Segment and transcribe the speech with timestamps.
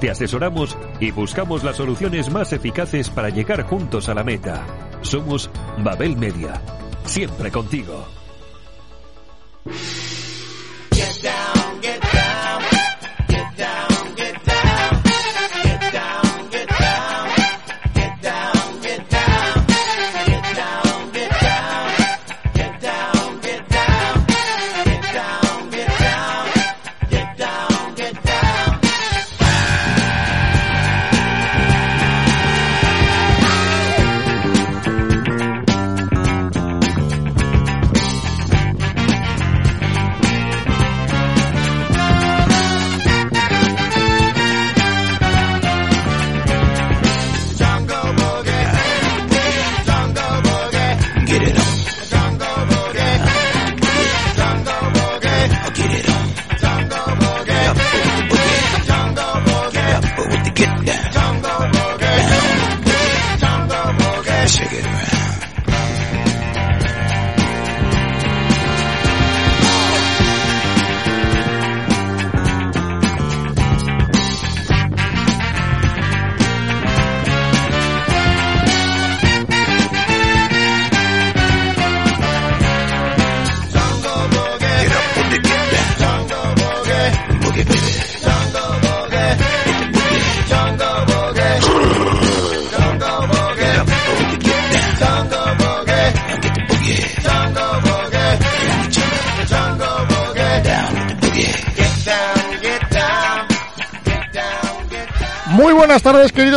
[0.00, 4.64] te asesoramos y buscamos las soluciones más eficaces para llegar juntos a la meta.
[5.02, 5.50] Somos
[5.82, 6.62] Babel Media.
[7.04, 8.06] Siempre contigo.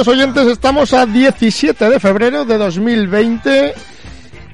[0.08, 0.48] Oyentes.
[0.48, 3.74] Estamos a 17 de febrero de 2020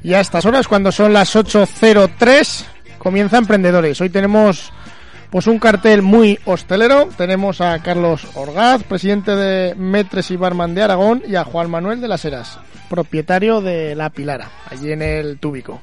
[0.04, 2.66] y a estas horas, cuando son las 8.03,
[2.98, 4.00] comienza Emprendedores.
[4.02, 4.72] Hoy tenemos
[5.30, 7.10] pues un cartel muy hostelero.
[7.18, 12.02] Tenemos a Carlos Orgaz, presidente de Metres y Barman de Aragón, y a Juan Manuel
[12.02, 12.60] de las Heras,
[12.90, 15.82] propietario de La Pilara, allí en el Túbico.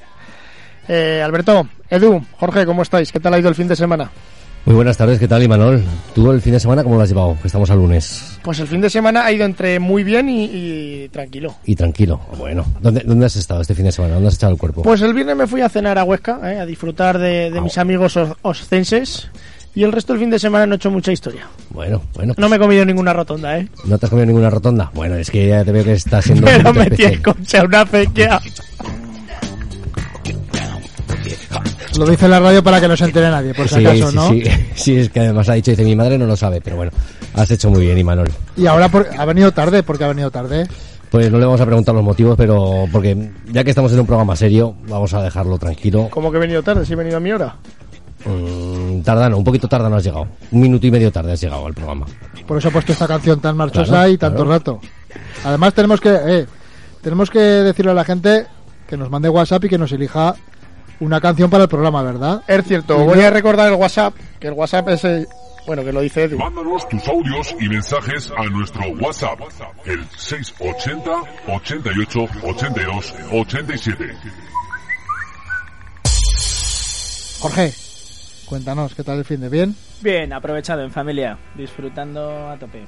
[0.89, 3.13] Eh, Alberto, Edu, Jorge, ¿cómo estáis?
[3.13, 4.11] ¿Qué tal ha ido el fin de semana?
[4.67, 5.85] Muy buenas tardes, ¿qué tal, Imanol?
[6.15, 7.37] ¿Tú el fin de semana cómo lo has llevado?
[7.45, 8.39] Estamos al lunes.
[8.43, 10.45] Pues el fin de semana ha ido entre muy bien y,
[11.05, 11.55] y tranquilo.
[11.67, 12.19] Y tranquilo.
[12.39, 14.15] Bueno, ¿Dónde, ¿dónde has estado este fin de semana?
[14.15, 14.81] ¿Dónde has echado el cuerpo?
[14.81, 17.61] Pues el viernes me fui a cenar a Huesca, eh, a disfrutar de, de Ah.
[17.61, 19.29] mis amigos os- oscenses.
[19.75, 21.47] Y el resto del fin de semana no he hecho mucha historia.
[21.71, 22.33] Bueno, bueno.
[22.39, 23.69] No me he comido ninguna rotonda, ¿eh?
[23.85, 24.91] ¿No te has comido ninguna rotonda?
[24.95, 26.47] Bueno, es que ya te veo que estás siendo...
[26.47, 28.41] Pero metí el coche a una acequia.
[31.99, 34.17] Lo dice la radio para que no se entere nadie, por si Sí, acaso, sí,
[34.17, 34.29] ¿no?
[34.29, 34.43] sí,
[34.75, 36.91] sí, es que además ha dicho, dice, mi madre no lo sabe, pero bueno,
[37.35, 38.29] has hecho muy bien, Imanol.
[38.57, 40.67] Y ahora por- ha venido tarde, porque ha venido tarde.
[41.11, 44.07] Pues no le vamos a preguntar los motivos, pero porque ya que estamos en un
[44.07, 46.09] programa serio, vamos a dejarlo tranquilo.
[46.11, 47.55] Como que he venido tarde, si he venido a mi hora.
[48.25, 50.27] Mm, tardano, un poquito tarde no has llegado.
[50.51, 52.07] Un minuto y medio tarde has llegado al programa.
[52.47, 54.51] Por eso he puesto esta canción tan marchosa Claro, y tanto claro.
[54.51, 54.81] rato.
[55.45, 56.47] Además tenemos que eh,
[57.03, 58.47] tenemos que decirle a la gente
[58.89, 60.35] que nos mande WhatsApp y que nos elija
[61.05, 62.43] una canción para el programa, ¿verdad?
[62.47, 65.29] Es cierto, voy a recordar el WhatsApp, que el WhatsApp es el...
[65.67, 66.37] Bueno, que lo dice Edu.
[66.39, 69.41] Mándanos tus audios y mensajes a nuestro WhatsApp,
[69.87, 71.11] el 680
[71.49, 74.17] 88 82 87.
[77.41, 77.73] Jorge,
[78.47, 79.75] cuéntanos, ¿qué tal el fin de bien?
[80.03, 82.87] Bien, aprovechado en familia, disfrutando a tope.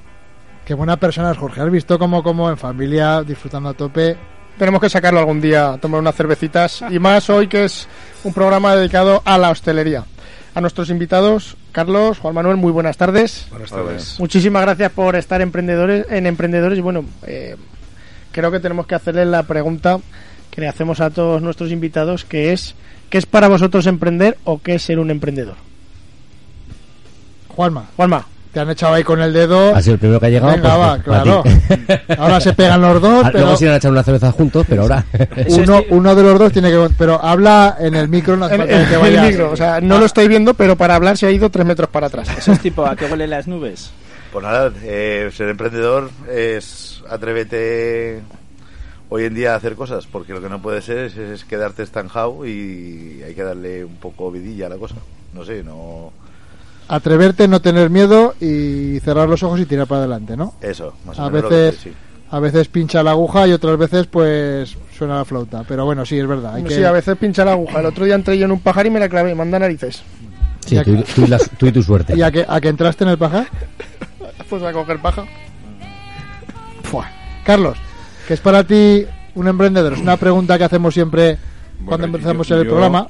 [0.65, 1.61] Qué buena persona es Jorge.
[1.61, 4.17] ¿Has visto cómo, cómo en familia, disfrutando a tope?
[4.57, 6.83] Tenemos que sacarlo algún día, a tomar unas cervecitas.
[6.89, 7.87] Y más hoy que es
[8.23, 10.05] un programa dedicado a la hostelería.
[10.55, 13.45] A nuestros invitados, Carlos, Juan Manuel, muy buenas tardes.
[13.51, 14.15] Buenas tardes.
[14.19, 16.79] Muchísimas gracias por estar emprendedores, en Emprendedores.
[16.79, 17.55] Y bueno, eh,
[18.31, 19.99] creo que tenemos que hacerles la pregunta
[20.49, 22.73] que le hacemos a todos nuestros invitados, que es,
[23.11, 25.57] ¿qué es para vosotros emprender o qué es ser un emprendedor?
[27.49, 28.25] Juanma, Juanma,
[28.57, 29.75] te han echado ahí con el dedo.
[29.75, 30.51] Ha sido el primero que ha llegado.
[30.51, 31.43] Venga, pues, va, pues, claro.
[32.17, 34.65] Ahora se pegan los dos, Ah, pero Luego se iban a echar una cerveza juntos,
[34.67, 35.05] pero ahora...
[35.49, 36.89] uno, uno de los dos tiene que...
[36.97, 39.23] Pero habla en el micro, no en, falta que en vayas.
[39.25, 41.67] el micro, o sea, no lo estoy viendo, pero para hablar se ha ido tres
[41.67, 42.29] metros para atrás.
[42.35, 43.91] Eso es tipo a que huelen las nubes.
[44.31, 48.21] Pues nada, eh, ser emprendedor es atrévete
[49.09, 51.83] hoy en día a hacer cosas, porque lo que no puede ser es, es quedarte
[51.83, 54.95] estancado y hay que darle un poco vidilla a la cosa.
[55.35, 56.11] No sé, no.
[56.89, 60.53] Atreverte, no tener miedo y cerrar los ojos y tirar para adelante, ¿no?
[60.61, 61.43] Eso, más o A menos.
[61.43, 61.91] lo que veces, sí.
[62.31, 65.63] a veces pincha la aguja y otras veces pues suena la flauta.
[65.67, 66.55] Pero bueno, sí, es verdad.
[66.55, 66.75] Hay que...
[66.75, 67.79] Sí, a veces pincha la aguja.
[67.81, 70.01] El otro día entré yo en un pajar y me la clavé, manda narices.
[70.65, 72.13] Sí, tú, y- tú y las- tú y tu suerte.
[72.17, 73.47] ¿Y a que, a que entraste en el pajar?
[74.49, 75.25] Pues a coger paja.
[76.83, 77.09] Fua.
[77.43, 77.77] Carlos,
[78.27, 79.05] ¿qué es para ti
[79.35, 79.91] un emprendedor?
[79.93, 81.37] Es una pregunta que hacemos siempre
[81.85, 83.07] cuando Bueno, empezamos yo- el yo, programa.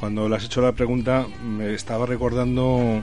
[0.00, 3.02] Cuando le has hecho la pregunta, me estaba recordando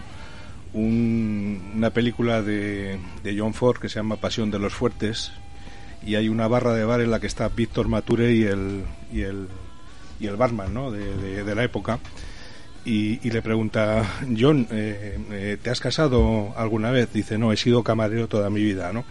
[0.76, 5.32] un- una película de, de John Ford que se llama Pasión de los Fuertes
[6.06, 9.22] y hay una barra de bar en la que está Víctor Mature y el, y
[9.22, 9.48] el,
[10.20, 10.92] y el barman ¿no?
[10.92, 12.00] de, de- la época.
[12.88, 14.04] Y, le pregunta,
[14.40, 17.12] John, eh, eh, ¿te has casado alguna vez?
[17.12, 19.06] Dice, no, he sido camarero toda mi vida, ¿no?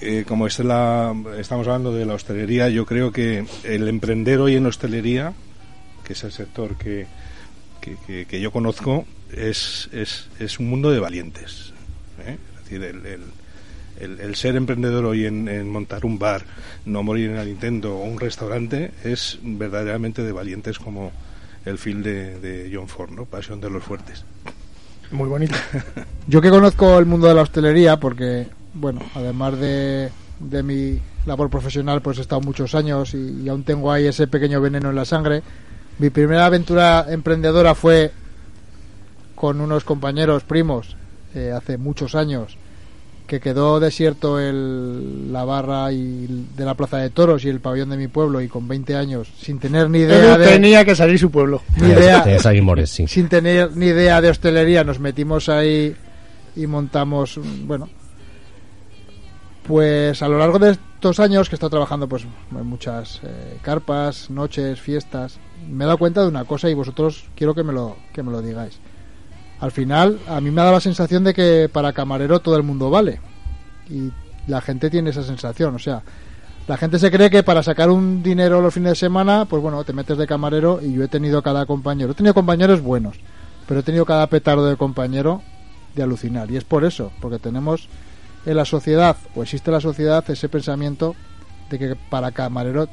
[0.00, 4.56] Eh, como es la, estamos hablando de la hostelería, yo creo que el emprender hoy
[4.56, 5.34] en hostelería,
[6.04, 7.06] que es el sector que,
[7.82, 9.04] que- que yo conozco,
[9.36, 11.72] es, es, es un mundo de valientes.
[12.26, 12.36] ¿eh?
[12.56, 16.42] Es decir, el, el- el- ser emprendedor hoy en, montar un bar,
[16.86, 21.12] no morir en el intento o un restaurante, es verdaderamente de valientes como
[21.64, 23.26] el film de, de John Ford, ¿no?
[23.26, 24.24] Pasión de los fuertes.
[25.12, 25.54] Muy bonito.
[26.26, 31.50] Yo que conozco el mundo de la hostelería, porque, bueno, además de, de mi labor
[31.50, 34.96] profesional, pues he estado muchos años y, y aún tengo ahí ese pequeño veneno en
[34.96, 35.42] la sangre.
[35.98, 38.10] Mi primera aventura emprendedora fue
[39.42, 40.94] con unos compañeros primos
[41.34, 42.56] eh, hace muchos años
[43.26, 47.90] que quedó desierto el, la barra y de la plaza de toros y el pabellón
[47.90, 51.18] de mi pueblo y con 20 años sin tener ni idea de tenía que salir
[51.18, 51.60] su pueblo.
[51.80, 52.24] ni idea
[52.62, 53.08] Mores, sí.
[53.08, 55.92] sin tener ni idea de hostelería nos metimos ahí
[56.54, 57.88] y montamos bueno
[59.66, 62.24] pues a lo largo de estos años que he estado trabajando pues
[62.56, 67.24] en muchas eh, carpas noches fiestas me he dado cuenta de una cosa y vosotros
[67.34, 68.78] quiero que me lo que me lo digáis
[69.62, 72.64] al final a mí me ha dado la sensación de que para camarero todo el
[72.64, 73.20] mundo vale
[73.88, 74.10] y
[74.46, 76.02] la gente tiene esa sensación o sea
[76.68, 79.82] la gente se cree que para sacar un dinero los fines de semana, pues bueno,
[79.82, 82.12] te metes de camarero y yo he tenido cada compañero.
[82.12, 83.16] He tenido compañeros buenos,
[83.66, 85.42] pero he tenido cada petardo de compañero
[85.96, 86.52] de alucinar.
[86.52, 87.88] Y es por eso, porque tenemos
[88.46, 91.16] en la sociedad, o existe en la sociedad, ese pensamiento
[91.68, 92.88] de que para camarero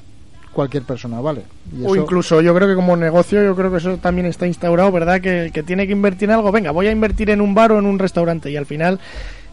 [0.60, 1.44] cualquier persona vale.
[1.72, 4.46] Y O eso- incluso yo creo que como negocio, yo creo que eso también está
[4.46, 5.22] instaurado, ¿verdad?
[5.22, 7.72] Que el que tiene que invertir en algo, venga, voy a invertir en un bar
[7.72, 8.52] o en un restaurante.
[8.52, 9.00] Y al final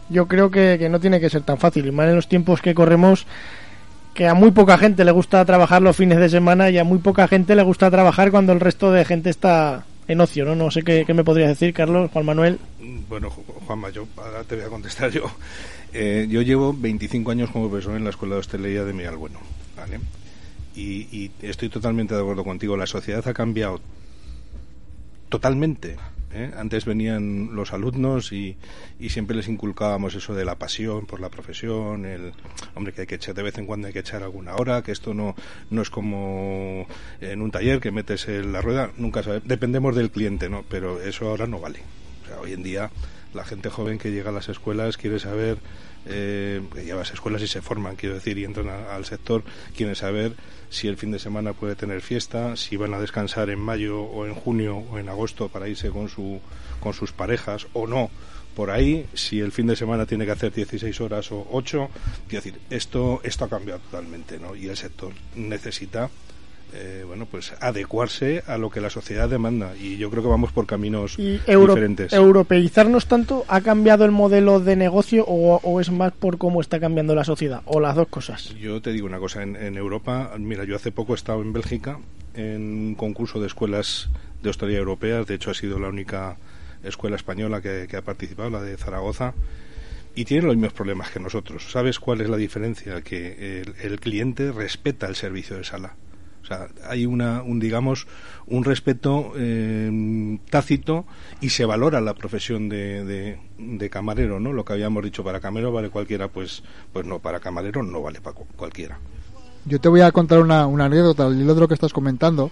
[0.09, 1.85] yo creo que, que no tiene que ser tan fácil.
[1.87, 3.25] Y más en los tiempos que corremos,
[4.13, 6.97] que a muy poca gente le gusta trabajar los fines de semana y a muy
[6.97, 10.55] poca gente le gusta trabajar cuando el resto de gente está en ocio, ¿no?
[10.55, 12.59] No sé qué, qué me podrías decir, Carlos, Juan Manuel.
[13.09, 15.23] Bueno, Ju- Juanma, yo ahora te voy a contestar yo.
[15.93, 19.39] Eh, yo llevo 25 años como profesor en la Escuela de Hostelería de Miralbueno,
[19.77, 19.99] ¿vale?
[20.77, 22.77] Y, y estoy totalmente de acuerdo contigo.
[22.77, 23.81] La sociedad ha cambiado
[25.29, 25.97] totalmente.
[26.33, 26.51] ¿eh?
[26.57, 28.57] Antes venían los alumnos y,
[28.99, 32.33] y siempre les inculcábamos eso de la pasión por la profesión, el
[32.75, 34.91] hombre que hay que echar de vez en cuando hay que echar alguna hora, que
[34.91, 35.35] esto no,
[35.69, 36.87] no es como
[37.21, 40.63] en un taller que metes en la rueda, nunca dependemos del cliente, ¿no?
[40.69, 41.79] Pero eso ahora no vale.
[42.23, 42.91] O sea, hoy en día
[43.33, 45.57] la gente joven que llega a las escuelas quiere saber,
[46.09, 49.43] eh, que lleva a las escuelas y se forman, quiero decir, y entran al sector,
[49.75, 50.33] quieren saber
[50.69, 54.25] si el fin de semana puede tener fiesta, si van a descansar en mayo o
[54.25, 56.39] en junio o en agosto para irse con, su,
[56.79, 58.09] con sus parejas o no.
[58.55, 61.89] Por ahí, si el fin de semana tiene que hacer 16 horas o 8,
[62.27, 64.55] quiero decir, esto, esto ha cambiado totalmente, ¿no?
[64.55, 66.09] Y el sector necesita
[66.77, 70.51] eh, bueno, pues adecuarse a lo que la sociedad demanda y yo creo que vamos
[70.51, 72.13] por caminos Y euro- diferentes.
[72.13, 76.79] europeizarnos tanto, ¿ha cambiado el modelo de negocio o, o es más por cómo está
[76.79, 77.61] cambiando la sociedad?
[77.65, 78.53] O las dos cosas.
[78.55, 81.53] Yo te digo una cosa, en, en Europa, mira, yo hace poco he estado en
[81.53, 81.99] Bélgica
[82.35, 84.09] en un concurso de escuelas
[84.43, 86.37] de hostelería europeas, de hecho ha sido la única
[86.83, 89.33] escuela española que, que ha participado, la de Zaragoza,
[90.15, 91.71] y tienen los mismos problemas que nosotros.
[91.71, 93.01] ¿Sabes cuál es la diferencia?
[93.01, 95.95] Que el, el cliente respeta el servicio de sala.
[96.47, 98.07] O sea, hay una, un, digamos,
[98.45, 101.05] un respeto eh, tácito
[101.41, 104.53] y se valora la profesión de, de, camarero, ¿no?
[104.53, 106.63] Lo que habíamos dicho, para camarero vale cualquiera, pues,
[106.93, 108.97] pues no, para camarero no vale para cu- cualquiera.
[109.65, 112.49] Yo te voy a contar una, una anécdota al hilo de lo que estás comentando.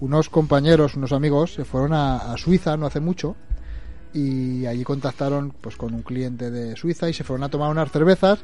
[0.00, 3.36] Unos compañeros, unos amigos, se fueron a, a Suiza no hace mucho
[4.12, 7.92] y allí contactaron pues con un cliente de Suiza y se fueron a tomar unas
[7.92, 8.40] cervezas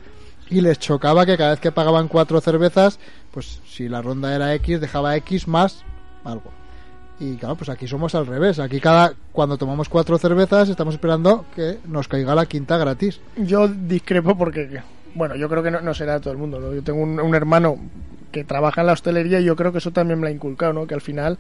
[0.53, 2.99] y les chocaba que cada vez que pagaban cuatro cervezas,
[3.31, 5.83] pues si la ronda era X, dejaba X más
[6.25, 6.51] algo.
[7.19, 8.59] Y claro, pues aquí somos al revés.
[8.59, 13.21] Aquí cada cuando tomamos cuatro cervezas estamos esperando que nos caiga la quinta gratis.
[13.37, 14.83] Yo discrepo porque,
[15.15, 16.61] bueno, yo creo que no, no será todo el mundo.
[16.61, 16.75] ¿no?
[16.75, 17.79] Yo tengo un, un hermano
[18.33, 20.87] que trabaja en la hostelería y yo creo que eso también me ha inculcado, ¿no?
[20.87, 21.39] Que al final,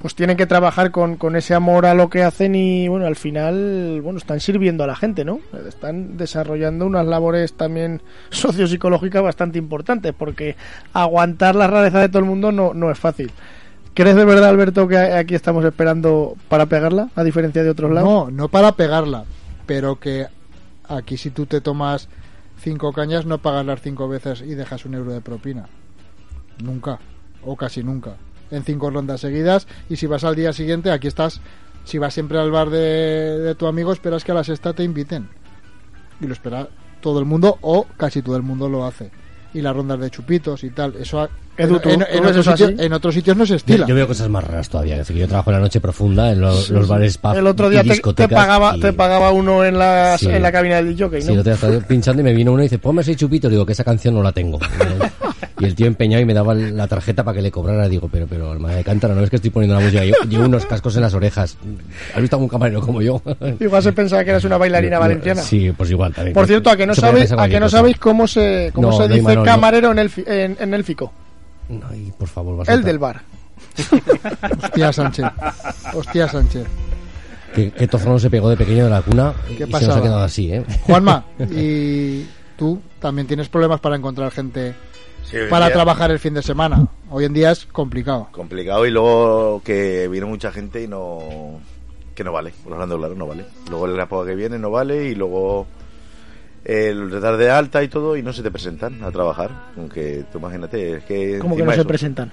[0.00, 3.16] pues tienen que trabajar con, con ese amor a lo que hacen y, bueno, al
[3.16, 5.40] final, bueno, están sirviendo a la gente, ¿no?
[5.68, 10.56] Están desarrollando unas labores también sociopsicológicas bastante importantes porque
[10.92, 13.30] aguantar la rareza de todo el mundo no, no es fácil.
[13.94, 18.08] ¿Crees de verdad, Alberto, que aquí estamos esperando para pegarla, a diferencia de otros lados?
[18.08, 19.24] No, no para pegarla,
[19.66, 20.26] pero que
[20.88, 22.08] aquí si tú te tomas
[22.60, 25.66] cinco cañas no pagas las cinco veces y dejas un euro de propina.
[26.62, 26.98] Nunca,
[27.44, 28.16] o casi nunca.
[28.50, 31.40] En cinco rondas seguidas y si vas al día siguiente aquí estás
[31.84, 34.84] Si vas siempre al bar de, de tu amigo, esperas que a la sexta te
[34.84, 35.28] inviten.
[36.20, 36.68] Y lo espera
[37.00, 39.10] todo el mundo o casi todo el mundo lo hace.
[39.54, 40.94] Y las rondas de chupitos y tal.
[40.96, 42.84] Eso ha- Edu, en, ¿tú- en- tú en ves otros sitios, así?
[42.86, 43.86] en otros sitios no se Yo, estila.
[43.86, 44.94] yo veo cosas más raras todavía.
[44.94, 46.90] Es decir, yo trabajo en la noche profunda en lo- Sí, los sí.
[46.90, 47.82] bares pub El otro y día
[48.14, 50.26] te, pagaba, y- te pagaba uno en, la, Sí.
[50.28, 51.34] en la cabina del jockey, Sí, ¿no?
[51.34, 53.50] el otro día estaba yo pinchando y me vino uno y dice, ponme seis chupitos.
[53.50, 54.58] Digo, que esa canción no la tengo.
[55.58, 57.86] y el tío empeñado y me daba la tarjeta para que le cobrara.
[57.88, 60.04] Digo, pero, pero, hermana de cántaro, no es que estoy poniendo la música.
[60.04, 61.56] Yo llevo unos cascos en las orejas.
[62.14, 63.20] ¿Has visto algún camarero como yo?
[63.60, 65.42] Igual se pensaba que eras una bailarina valenciana.
[65.42, 66.32] Sí, pues igual también.
[66.34, 69.08] Por cierto, a que no sabéis, a que no sabéis cómo se, cómo No, se
[69.08, 71.12] dice Imanol, camarero en, el, en, en élfico.
[71.88, 73.22] Ay, por favor, vas a El del bar.
[74.62, 75.26] Hostia Sánchez.
[75.94, 76.66] Hostia Sánchez.
[77.54, 80.20] Que, que Tozano se pegó de pequeño de la cuna y se nos ha quedado
[80.22, 80.64] así, ¿eh?
[80.82, 82.24] Juanma, y
[82.56, 84.74] tú también tienes problemas para encontrar gente
[85.24, 86.86] Sí, para día- trabajar el fin de semana.
[87.10, 88.28] Hoy en día es complicado.
[88.32, 91.60] complicado y luego que viene mucha gente y no
[92.14, 95.04] que no vale por hablando claro no vale luego la época que viene no vale
[95.08, 95.66] y luego
[96.64, 100.38] el retar de alta y todo y no se te presentan a trabajar aunque tú
[100.38, 102.30] imagínate es que Como que no se presentan.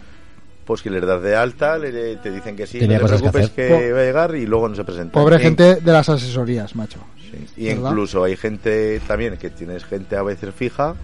[0.66, 3.18] pues que les das de alta le- te dicen que sí Tenía no te que
[3.20, 6.76] preocupes que, va a llegar y luego no se presentan Pobre gente de las asesorías,
[6.76, 7.00] macho.
[7.32, 7.46] sí.
[7.56, 7.90] y ¿verdad?
[7.92, 10.96] incluso hay gente también que tienes gente a veces fija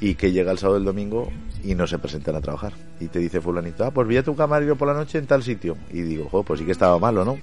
[0.00, 1.30] y que llega el sábado y el domingo
[1.64, 2.72] y no se presentan a trabajar.
[3.00, 5.42] Y te dice fulanito, ah, pues vi a tu camarero por la noche en tal
[5.42, 5.76] sitio.
[5.90, 7.38] Y digo, jo, pues sí que estaba malo, ¿no?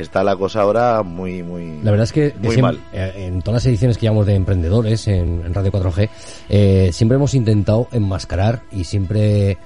[0.00, 1.80] Está la cosa ahora muy, muy...
[1.82, 2.80] La verdad es que, Muy siempre- mal.
[2.92, 6.08] eh, en todas las ediciones que llevamos de emprendedores en, en Radio 4G,
[6.48, 9.58] eh, siempre hemos intentado enmascarar y siempre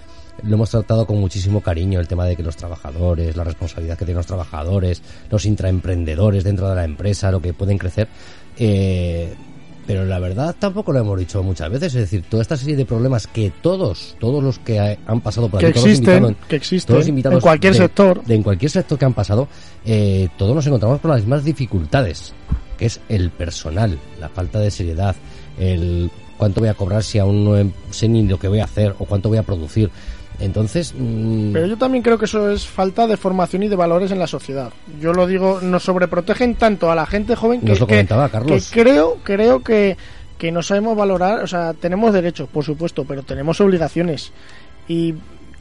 [0.43, 4.05] lo hemos tratado con muchísimo cariño el tema de que los trabajadores, la responsabilidad que
[4.05, 5.01] tienen los trabajadores,
[5.31, 8.09] los intraemprendedores dentro de la empresa, lo que pueden crecer.
[8.59, 9.35] eh,
[9.87, 12.85] pero la verdad tampoco lo hemos dicho muchas veces, es decir, toda esta serie de
[12.87, 16.17] problemas que todos, todos los que ha- han pasado por Que aquí, todos los existen,
[16.25, 18.25] invitados- que existen todos los invitados en cualquier de- sector.
[18.25, 19.49] de en cualquier sector que han pasado,
[19.85, 22.33] eh, todos nos encontramos con las mismas dificultades,
[22.79, 25.15] que es el personal, la falta de seriedad,
[25.59, 28.95] el cuánto voy a cobrar si aún no sé ni lo que voy a hacer
[28.99, 29.91] o cuánto voy a producir.
[30.41, 34.11] Entonces, mm, Pero yo también creo que eso es falta de formación y de valores
[34.11, 34.71] en la sociedad.
[35.01, 38.29] Yo lo digo, nos sobreprotegen tanto a la gente joven que, Nos lo que- comentaba
[38.29, 38.71] Carlos.
[38.71, 39.97] que creo, creo que,
[40.37, 44.33] que no sabemos valorar, o sea, tenemos derechos, por supuesto, pero tenemos obligaciones.
[44.89, 45.15] Y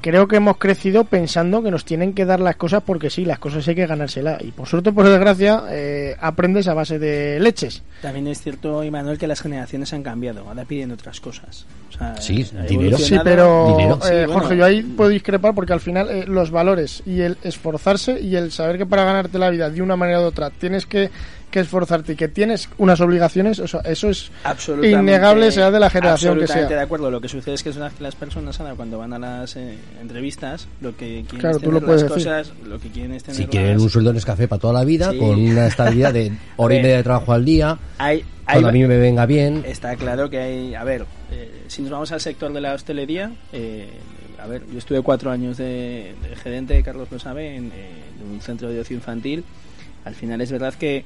[0.04, 3.40] creo que hemos crecido pensando que nos tienen que dar las cosas porque sí, las
[3.40, 4.44] cosas hay que ganárselas.
[4.44, 7.82] Y por suerte, por desgracia, eh, aprendes a base de leches.
[8.02, 10.46] También es cierto, Imanuel, que las generaciones han cambiado.
[10.46, 11.66] Ahora piden otras cosas.
[11.90, 12.98] O sea, Sí, dinero.
[12.98, 14.00] Sí, pero Dinero.
[14.02, 14.42] Sí, eh, bueno.
[14.42, 18.36] Jorge, yo ahí puedo discrepar porque al final eh, los valores y el esforzarse y
[18.36, 21.10] el saber que para ganarte la vida de una manera u otra tienes que,
[21.54, 25.80] que esforzarte y que tienes unas obligaciones, o sea, eso es Absolutamente- innegable, sea de
[25.80, 26.78] la generación que absolutamente sea.
[26.80, 27.12] de acuerdo.
[27.12, 29.78] Lo que sucede es que son las, las personas ahora cuando van a las eh,
[30.02, 32.28] entrevistas, lo que quieren Claro, es tú lo tener puedes las decir.
[32.32, 34.74] cosas, lo que quieren es tener si quieren las- un sueldo en café para toda
[34.74, 35.18] la vida, Sí.
[35.20, 38.72] con una estabilidad de hora y media de trabajo al día, hay, hay- cuando a
[38.72, 42.20] mí me venga bien, Está claro que hay, a ver, eh, si nos vamos al
[42.22, 43.88] sector de la hostelería, eh,
[44.42, 47.92] a ver, yo estuve cuatro años de, de gerente, Carlos lo sabe, en, eh,
[48.22, 49.44] en un centro de ocio infantil.
[50.06, 51.06] Al final es verdad que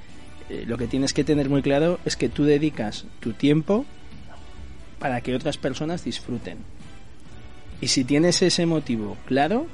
[0.50, 3.86] eh, lo que tienes que tener muy claro es que tú dedicas tu tiempo
[5.00, 6.58] para que otras personas disfruten.
[7.82, 9.68] Y si tienes ese motivo claro,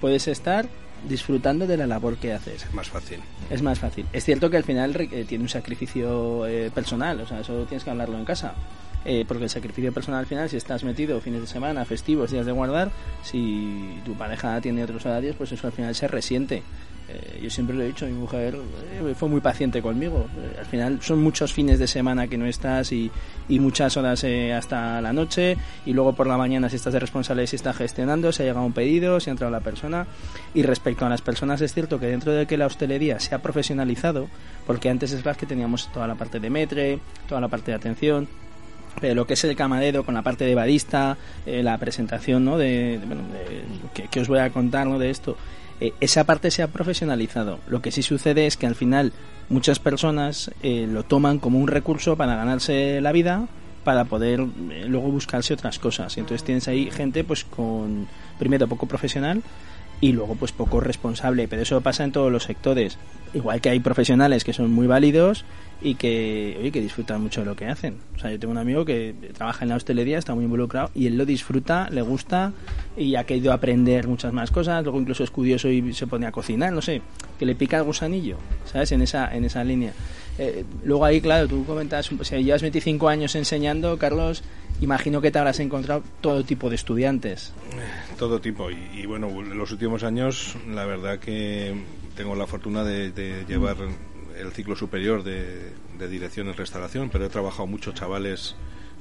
[0.00, 0.66] puedes estar
[1.08, 3.20] disfrutando de la labor que haces Más fácil.
[3.50, 4.06] es más fácil.
[4.12, 7.84] Es cierto que al final eh, tiene un sacrificio eh, personal, o sea, eso tienes
[7.84, 8.54] que hablarlo en casa.
[9.06, 12.46] Eh, porque el sacrificio personal al final, si estás metido fines de semana, festivos, días
[12.46, 12.90] de guardar,
[13.22, 16.62] si tu pareja tiene otros horarios, pues eso al final se resiente.
[17.06, 18.56] Eh, yo siempre lo he dicho, mi mujer
[18.92, 20.26] eh, fue muy paciente conmigo.
[20.38, 23.10] Eh, al final son muchos fines de semana que no estás y,
[23.48, 27.00] y muchas horas eh, hasta la noche y luego por la mañana si estás de
[27.00, 30.06] responsable, si estás gestionando, si ha llegado un pedido, si ha entrado la persona.
[30.54, 33.42] Y respecto a las personas es cierto que dentro de que la hostelería se ha
[33.42, 34.28] profesionalizado,
[34.66, 37.76] porque antes es verdad que teníamos toda la parte de metre, toda la parte de
[37.76, 38.28] atención,
[39.00, 42.56] pero lo que es el camarero con la parte de badista, eh, la presentación ¿no?
[42.56, 44.98] de, de- bueno, de- que, que os voy a contar ¿no?
[44.98, 45.36] de esto,
[45.80, 47.58] eh, esa parte se ha profesionalizado.
[47.68, 49.12] Lo que sí sucede es que al final
[49.48, 53.46] muchas personas eh, lo toman como un recurso para ganarse la vida,
[53.82, 54.40] para poder
[54.70, 56.16] eh, luego buscarse otras cosas.
[56.16, 58.06] Entonces tienes ahí gente pues con,
[58.38, 59.42] primero, poco profesional
[60.00, 62.98] y luego pues poco responsable, pero eso pasa en todos los sectores.
[63.32, 65.44] Igual que hay profesionales que son muy válidos
[65.84, 67.98] y que, oye, que disfrutan mucho de lo que hacen.
[68.16, 71.06] O sea, yo tengo un amigo que trabaja en la hostelería, está muy involucrado y
[71.06, 72.54] él lo disfruta, le gusta
[72.96, 74.82] y ha querido aprender muchas más cosas.
[74.82, 77.02] Luego incluso es curioso y se pone a cocinar, no sé,
[77.38, 78.92] que le pica el gusanillo, ¿sabes?
[78.92, 79.92] En esa, en esa línea.
[80.38, 84.42] Eh, luego ahí, claro, tú comentas, si llevas 25 años enseñando, Carlos,
[84.80, 87.52] imagino que te habrás encontrado todo tipo de estudiantes.
[88.18, 88.70] Todo tipo.
[88.70, 91.74] Y, y bueno, en los últimos años, la verdad que
[92.16, 93.76] tengo la fortuna de, de llevar
[94.36, 98.54] el ciclo superior de, de dirección en restauración, pero he trabajado muchos chavales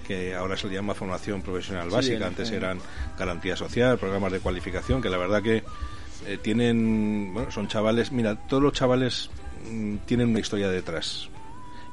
[0.03, 2.79] que ahora se le llama formación profesional básica, antes eran
[3.17, 5.63] garantía social, programas de cualificación, que la verdad que
[6.27, 9.29] eh, tienen, bueno, son chavales, mira, todos los chavales
[9.69, 11.29] mm, tienen una historia detrás.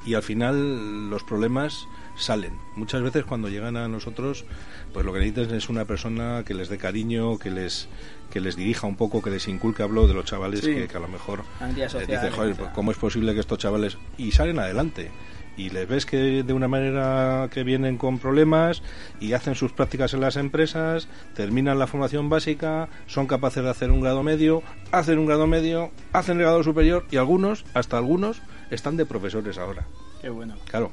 [0.04, 1.86] Y al final los problemas
[2.20, 2.52] salen.
[2.76, 4.44] Muchas veces cuando llegan a nosotros,
[4.92, 7.88] pues lo que necesitan es una persona que les dé cariño, que les
[8.30, 10.72] que les dirija un poco, que les inculque, hablo de los chavales Sí.
[10.72, 11.74] que, que a lo mejor eh,
[12.06, 12.72] dicen, joder, sea.
[12.72, 15.10] ¿cómo es posible que estos chavales y salen adelante?
[15.56, 18.82] Y les ves que de una manera que vienen con problemas
[19.18, 23.90] y hacen sus prácticas en las empresas, terminan la formación básica, son capaces de hacer
[23.90, 24.62] un grado medio,
[24.92, 29.58] hacen un grado medio, hacen el grado superior y algunos, hasta algunos, están de profesores
[29.58, 29.86] ahora.
[30.22, 30.54] Qué bueno.
[30.70, 30.92] Claro,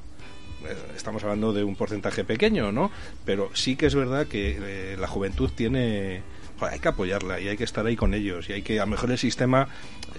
[0.95, 2.91] estamos hablando de un porcentaje pequeño, ¿no?
[3.25, 6.21] Pero sí que es verdad que eh, la juventud tiene
[6.59, 8.91] hay que apoyarla y hay que estar ahí con ellos y hay que a lo
[8.91, 9.67] mejor el sistema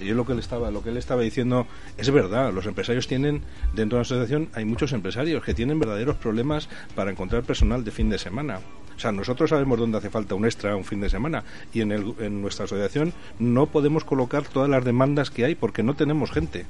[0.00, 3.42] yo lo que le estaba lo que él estaba diciendo es verdad los empresarios tienen
[3.74, 7.90] dentro de la asociación hay muchos empresarios que tienen verdaderos problemas para encontrar personal de
[7.90, 8.60] fin de semana
[8.98, 11.92] o sea, nosotros sabemos dónde hace falta un extra un fin de semana y en,
[11.92, 16.32] el, en nuestra asociación no podemos colocar todas las demandas que hay porque no tenemos
[16.32, 16.66] gente,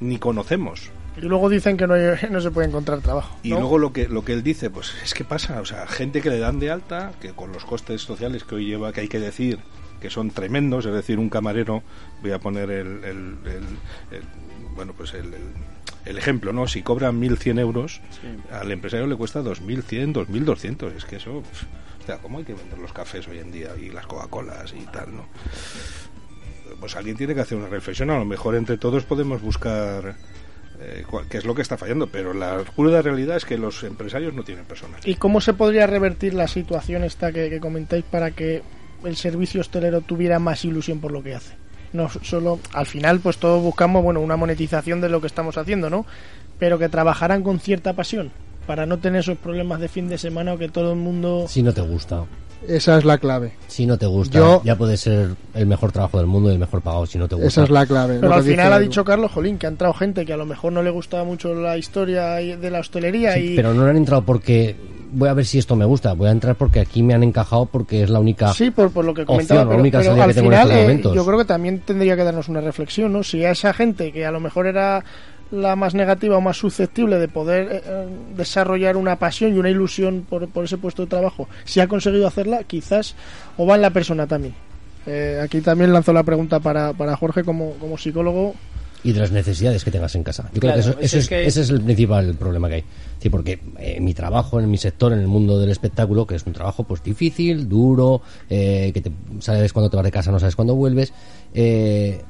[0.00, 0.90] ni conocemos.
[1.16, 3.36] Y luego dicen que no, hay- no se puede encontrar trabajo.
[3.42, 6.20] Y luego lo que lo que él dice, pues es que pasa, o sea, gente
[6.20, 9.08] que le dan de alta, que con los costes sociales que hoy lleva, que hay
[9.08, 9.58] que decir
[10.00, 11.82] que son tremendos, es decir, un camarero,
[12.22, 14.24] voy a poner el, el- el- el-
[14.76, 15.54] bueno, pues el, el-
[16.04, 16.68] el ejemplo, ¿no?
[16.68, 18.00] Si cobra 1.100 euros,
[18.52, 21.66] al empresario le cuesta 2.100, 2.200, es que eso, pf,
[22.02, 24.86] o sea, ¿cómo hay que vender los cafés hoy en día y las Coca-Colas y
[24.86, 25.26] tal, ¿no?
[26.80, 30.16] Pues alguien tiene que hacer una reflexión, a lo mejor entre todos podemos buscar
[30.80, 34.32] eh, qué es lo que está fallando, pero la cruda realidad es que los empresarios
[34.32, 35.00] no tienen personal.
[35.04, 38.62] ¿Y cómo se podría revertir la situación esta que, que comentáis para que
[39.04, 41.54] el servicio hostelero tuviera más ilusión por lo que hace?
[41.92, 45.90] No solo, al final, pues todos buscamos, bueno, una monetización de lo que estamos haciendo,
[45.90, 46.06] ¿no?
[46.58, 48.30] Pero que trabajaran con cierta pasión
[48.66, 51.46] para no tener esos problemas de fin de semana o que todo el mundo...
[51.48, 52.24] Si no te gusta,
[52.66, 53.52] Esa es la clave.
[53.68, 56.58] si no te gusta, Yo- ya puede ser el mejor trabajo del mundo y el
[56.58, 57.06] mejor pagado.
[57.06, 58.18] Si no te gusta, Esa es la clave.
[58.20, 60.72] Pero al final ha dicho Carlos Jolín que ha entrado gente que a lo mejor
[60.72, 63.56] no le gustaba mucho la historia de la hostelería Sí, y...
[63.56, 64.74] pero no han entrado porque
[65.10, 66.12] voy a ver si esto me gusta.
[66.14, 68.52] Voy a entrar porque aquí me han encajado porque es la única.
[68.52, 70.52] Sí, por, por lo que opción, comentaba, la pero, única pero salida al que tengo
[70.52, 73.22] en final estos eh, yo creo que también tendría que darnos una reflexión, ¿no?
[73.22, 75.04] Si a esa gente que a lo mejor era
[75.50, 78.06] la más negativa o más susceptible de poder eh, eh,
[78.36, 82.26] desarrollar una pasión y una ilusión por, por ese puesto de trabajo, si ha conseguido
[82.26, 83.14] hacerla, quizás
[83.56, 84.54] o va en la persona también.
[85.06, 88.54] Eh, aquí también lanzo la pregunta para, para Jorge como, como psicólogo.
[89.02, 90.50] y de las necesidades que tengas en casa.
[90.52, 92.84] Yo creo que, eso, es eso es, que- ese es el principal problema que hay.
[93.20, 96.44] Sí, porque eh, mi trabajo en mi sector, en el mundo del espectáculo, que es
[96.46, 100.38] un trabajo pues difícil, duro, eh, que te, sabes cuándo te vas de casa, no
[100.40, 101.12] sabes cuándo vuelves.
[101.54, 102.20] eh,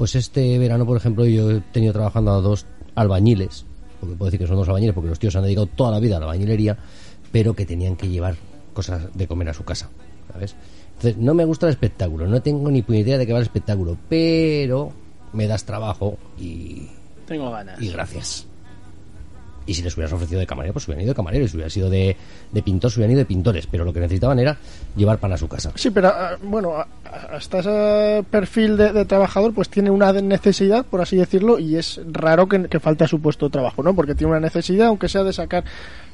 [0.00, 3.66] pues este verano, por ejemplo, yo he tenido trabajando a dos albañiles,
[4.00, 6.00] porque puedo decir que son dos albañiles, porque los tíos se han dedicado toda la
[6.00, 6.78] vida a la albañilería,
[7.30, 8.36] pero que tenían que llevar
[8.72, 9.90] cosas de comer a su casa,
[10.32, 10.56] ¿sabes?
[10.94, 13.44] Entonces, no me gusta el espectáculo, no tengo ni puñetera idea de qué va el
[13.44, 14.90] espectáculo, pero
[15.34, 16.88] me das trabajo y,
[17.26, 17.78] Tengo ganas.
[17.78, 18.46] y gracias.
[19.66, 21.44] Y si les hubieras ofrecido de camarero, pues hubieran ido de camarero.
[21.44, 22.16] Y si hubiera sido de,
[22.50, 23.66] de pintor, hubieran ido de pintores.
[23.66, 24.56] Pero lo que necesitaban era
[24.96, 25.72] llevar pan a su casa.
[25.74, 31.00] Sí, pero ah, bueno, hasta ese perfil de, de trabajador pues tiene una necesidad, por
[31.00, 33.94] así decirlo, y es raro que, que falte a su puesto de trabajo, ¿no?
[33.94, 35.64] Porque tiene una necesidad, aunque sea de sacar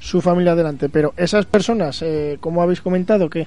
[0.01, 0.89] su familia adelante.
[0.89, 3.47] Pero esas personas, eh, como habéis comentado, que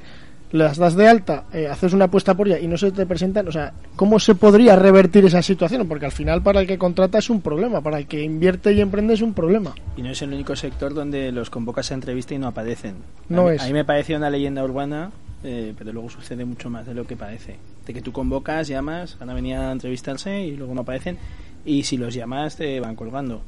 [0.51, 3.47] las das de alta, eh, haces una apuesta por ella y no se te presentan,
[3.47, 5.87] o sea, ¿cómo se podría revertir esa situación?
[5.87, 8.81] Porque al final para el que contrata es un problema, para el que invierte y
[8.81, 9.75] emprende es un problema.
[9.95, 12.95] Y no es el único sector donde los convocas a entrevista y no aparecen.
[13.29, 13.61] No a, mí- es.
[13.61, 15.11] A mí me parecía una leyenda urbana,
[15.43, 17.57] eh, pero luego sucede mucho más de lo que parece.
[17.85, 21.17] De que tú convocas, llamas, van a venir a entrevistarse y luego no aparecen.
[21.65, 23.41] Y si los llamas, te van colgando.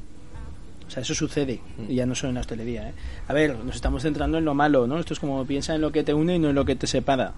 [0.92, 2.90] O sea, eso sucede, y ya no solo en la hostelería.
[2.90, 2.92] ¿eh?
[3.26, 4.98] A ver, nos estamos centrando en lo malo, ¿no?
[4.98, 6.86] Esto es como piensa en lo que te une y no en lo que te
[6.86, 7.32] separa.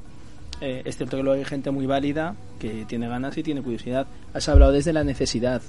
[0.61, 4.09] Eh, es cierto que luego hay gente muy válida que tiene ganas y tiene curiosidad.
[4.33, 5.63] Has hablado desde la necesidad,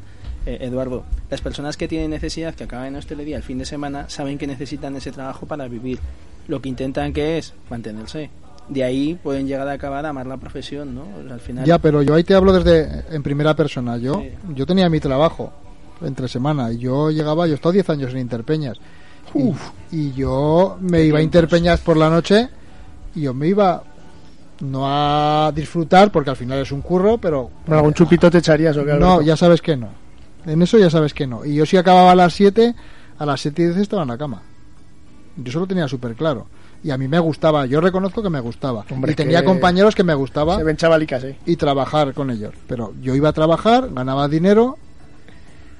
[0.47, 1.05] eh, Eduardo.
[1.29, 4.47] Las personas que tienen necesidad, que acaban en hostelería el fin de semana, saben que
[4.47, 5.99] necesitan ese trabajo para vivir.
[6.47, 8.31] Lo que intentan que es mantenerse.
[8.67, 11.03] De ahí pueden llegar a acabar a amar la profesión, ¿no?
[11.19, 11.65] O sea, al final.
[11.65, 13.97] Ya, pero yo ahí te hablo desde en primera persona.
[13.97, 14.29] Yo, Sí.
[14.55, 15.53] yo tenía mi trabajo
[16.01, 18.77] entre semana yo llegaba, yo he estado 10 años en Interpeñas.
[19.33, 19.51] Y,
[19.91, 22.49] y yo me iba a Interpeñas por la noche
[23.15, 23.83] y yo me iba
[24.61, 28.77] no a disfrutar porque al final es un curro, pero Bueno, algún chupito te echarías
[28.77, 29.89] o qué, no, ya sabes que no.
[30.45, 31.43] En eso ya sabes que no.
[31.43, 32.75] Y yo si acababa a las 7,
[33.17, 34.41] a las 7 y 10 estaba en la cama.
[35.37, 36.47] Yo eso lo tenía súper claro.
[36.83, 38.85] Y a mí me gustaba, yo reconozco que me gustaba.
[38.91, 41.37] Hombre, y tenía compañeros que me gustaba Se ven chavalicas, ¿eh?
[41.45, 42.53] y trabajar con ellos.
[42.67, 44.77] Pero yo iba a trabajar, ganaba dinero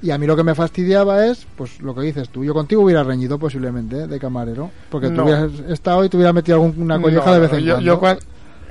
[0.06, 2.82] y a mí lo que me fastidiaba es, pues lo que dices tú, yo contigo
[2.82, 4.06] hubiera reñido posiblemente ¿eh?
[4.06, 5.24] de camarero, porque tú No.
[5.24, 8.20] hubieras estado y te hubiera metido alguna colleja No, de vez no, en yo, cuando.
[8.20, 8.26] yo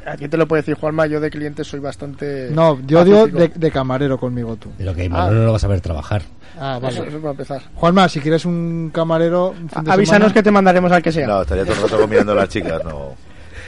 [0.07, 2.49] Aquí te lo puedo decir, Juanma, yo de cliente soy bastante...
[2.51, 4.69] No, yo digo de, de camarero conmigo tú.
[4.77, 6.21] Pero que Manolo no lo vas a ver trabajar.
[6.59, 7.09] Ah, Eso, vale.
[7.09, 7.61] eso para empezar.
[7.73, 9.49] Juanma, si quieres un camarero...
[9.59, 11.25] un fin de Avísanos semana, que te mandaremos al que sea.
[11.25, 13.13] No, estaría todo el rato comiendo a las chicas, no.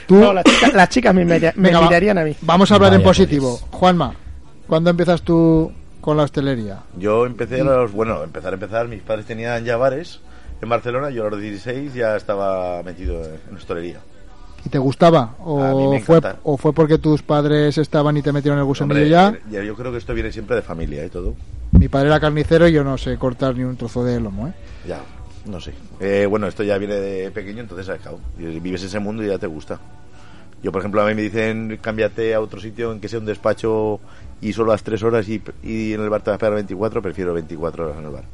[0.06, 1.86] tú- No, las chicas, las chicas me, me Venga, va.
[1.88, 2.36] mirarían a mí.
[2.42, 3.58] Vamos a hablar en Vaya, positivo.
[3.60, 3.72] pues.
[3.80, 4.14] Juanma,
[4.68, 5.72] ¿cuándo empiezas tú
[6.08, 6.84] con la hostelería?
[6.96, 10.20] Yo empecé a los, bueno, empezar a empezar, mis padres tenían ya bares
[10.62, 14.00] en Barcelona, yo a los 16 ya estaba metido en hostelería.
[14.64, 15.34] ¿Y te gustaba?
[15.40, 16.20] ¿O fue.
[16.44, 19.38] ¿O fue porque tus padres estaban y te metieron el gusanillo Hombre, ya?
[19.50, 21.34] ya, yo creo que esto viene siempre de familia y todo.
[21.72, 24.54] Mi padre era carnicero y yo no sé cortar ni un trozo de lomo, ¿eh?
[24.86, 25.02] Ya,
[25.44, 25.74] no sé.
[26.00, 29.46] Eh, bueno, esto ya viene de pequeño, entonces, claro, vives ese mundo y ya te
[29.46, 29.78] gusta.
[30.62, 33.26] Yo, por ejemplo, a mí me dicen, cámbiate a otro sitio en que sea un
[33.26, 34.00] despacho
[34.40, 37.02] y solo las 3 horas y, y en el bar te vas a esperar 24,
[37.02, 38.24] prefiero 24 horas en el bar.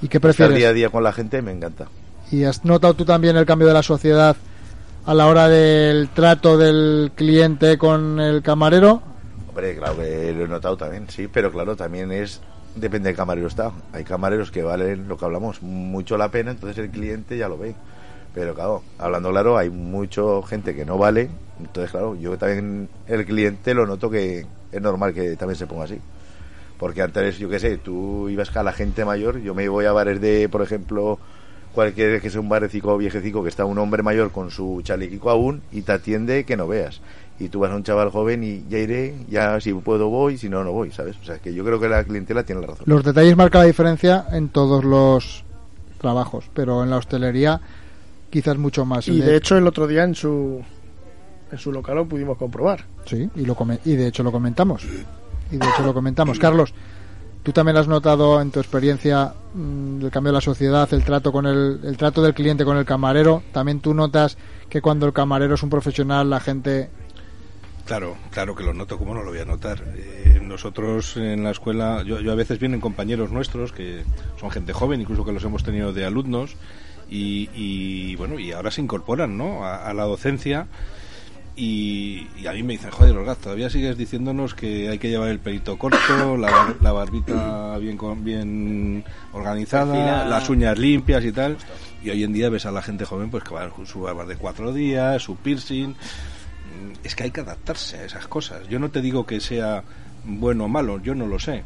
[0.00, 0.56] ¿Y qué Estar prefieres?
[0.56, 1.92] día a día con la gente me encanta.
[2.30, 4.36] ¿Y has notado tú también el cambio de la sociedad
[5.04, 9.02] a la hora del trato del cliente con el camarero?
[9.46, 12.40] Hombre, claro que lo he notado también, sí, pero claro, también es
[12.74, 13.72] depende del camarero está.
[13.92, 17.58] Hay camareros que valen lo que hablamos, mucho la pena, entonces el cliente ya lo
[17.58, 17.74] ve.
[18.34, 21.28] Pero claro, hablando claro, hay mucha gente que no vale,
[21.60, 25.84] entonces claro, yo también el cliente lo noto que es normal que también se ponga
[25.84, 25.98] así.
[26.78, 29.92] Porque antes, yo qué sé, tú ibas a la gente mayor, yo me voy a
[29.92, 31.18] bares de, por ejemplo,
[31.74, 35.62] cualquier que sea un barecico viejecico que está un hombre mayor con su chalequico aún
[35.70, 37.00] y te atiende que no veas.
[37.38, 40.48] Y tú vas a un chaval joven y ya iré, ya si puedo voy, si
[40.48, 41.16] no, no voy, ¿sabes?
[41.20, 42.84] O sea, que yo creo que la clientela tiene la razón.
[42.86, 45.44] Los detalles marcan la diferencia en todos los
[45.98, 47.60] trabajos, pero en la hostelería
[48.32, 49.06] quizás mucho más.
[49.06, 50.60] Y El de hecho el otro día en su
[51.52, 52.86] en su local lo pudimos comprobar.
[53.04, 54.82] Sí, y, lo come- y de hecho lo comentamos.
[55.50, 56.38] Y de hecho lo comentamos.
[56.38, 56.72] Carlos,
[57.42, 61.30] ¿tú también has notado en tu experiencia mm, el cambio de la sociedad, el trato
[61.30, 63.42] con el, el trato del cliente con el camarero?
[63.52, 64.38] ¿También tú notas
[64.70, 66.88] que cuando el camarero es un profesional la gente...
[67.84, 69.82] Claro, claro que lo noto, ¿cómo no lo voy a notar?
[69.96, 74.04] Eh, nosotros en la escuela, yo, yo a veces vienen compañeros nuestros que
[74.40, 76.54] son gente joven, incluso que los hemos tenido de alumnos,
[77.12, 79.64] y, y, bueno, y ahora se incorporan, ¿no?
[79.64, 80.66] A, a la docencia.
[81.54, 85.28] Y, y a mí me dicen, joder, Orgaz, todavía sigues diciéndonos que hay que llevar
[85.28, 90.24] el pelito corto, la, bar- la barbita bien, bien organizada, Perfilada.
[90.24, 91.58] las uñas limpias y tal.
[92.02, 94.24] Y hoy en día ves a la gente joven pues que va con su barba
[94.24, 95.94] de cuatro días, su piercing.
[97.04, 98.66] Es que hay que adaptarse a esas cosas.
[98.68, 99.84] Yo no te digo que sea
[100.24, 101.64] bueno o malo, yo no lo sé.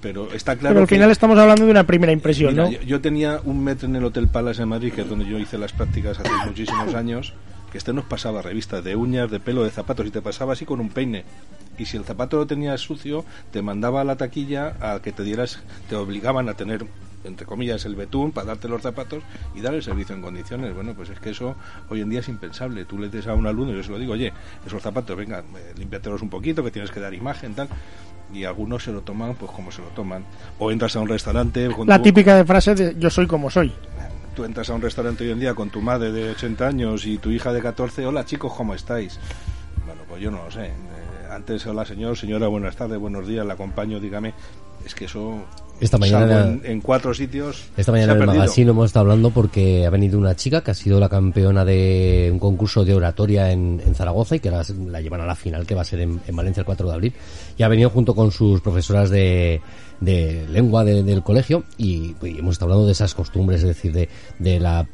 [0.00, 2.70] Pero está claro Pero al que- final estamos hablando de una primera impresión, Mira, ¿no?
[2.70, 5.38] yo, yo tenía un metro en el Hotel Palace en Madrid, que es donde yo
[5.38, 7.32] hice las prácticas hace muchísimos años,
[7.72, 10.64] que este nos pasaba revistas de uñas, de pelo, de zapatos, y te pasaba así
[10.66, 11.24] con un peine.
[11.78, 15.22] Y si el zapato lo tenías sucio, te mandaba a la taquilla a que te
[15.24, 15.58] dieras,
[15.88, 16.84] te obligaban a tener,
[17.24, 19.22] entre comillas, el betún para darte los zapatos
[19.54, 20.74] y dar el servicio en condiciones.
[20.74, 21.54] Bueno, pues es que eso
[21.88, 22.84] hoy en día es impensable.
[22.84, 24.32] Tú le dices a un alumno, yo se lo digo, oye,
[24.66, 27.68] esos zapatos, venga, eh, límpiatelos un poquito, que tienes que dar imagen, tal.
[28.32, 30.24] Y algunos se lo toman, pues como se lo toman.
[30.58, 31.68] O entras a un restaurante.
[31.70, 33.72] con La tu- típica de frase de yo soy como soy.
[34.34, 37.18] Tú entras a un restaurante hoy en día con tu madre de 80 años y
[37.18, 39.20] tu hija de 14, hola chicos, ¿cómo estáis?
[39.84, 40.68] Bueno, pues yo no lo sé.
[40.68, 40.72] Eh,
[41.30, 44.32] antes, hola señor, señora, buenas tardes, buenos días, la acompaño, dígame.
[44.86, 45.44] Es que eso,
[45.82, 49.30] Esta mañana salvo en, en cuatro sitios, Esta mañana en el magazine hemos estado hablando
[49.30, 53.50] porque ha venido una chica que ha sido la campeona de un concurso de oratoria
[53.52, 56.00] en, en Zaragoza y que ahora la llevan a la final que va a ser
[56.00, 57.12] en, en Valencia el 4 de abril.
[57.58, 59.60] Y ha venido junto con sus profesoras de,
[60.00, 63.92] de lengua de- del colegio y, y hemos estado hablando de esas costumbres, es decir,
[63.92, 64.86] de, de la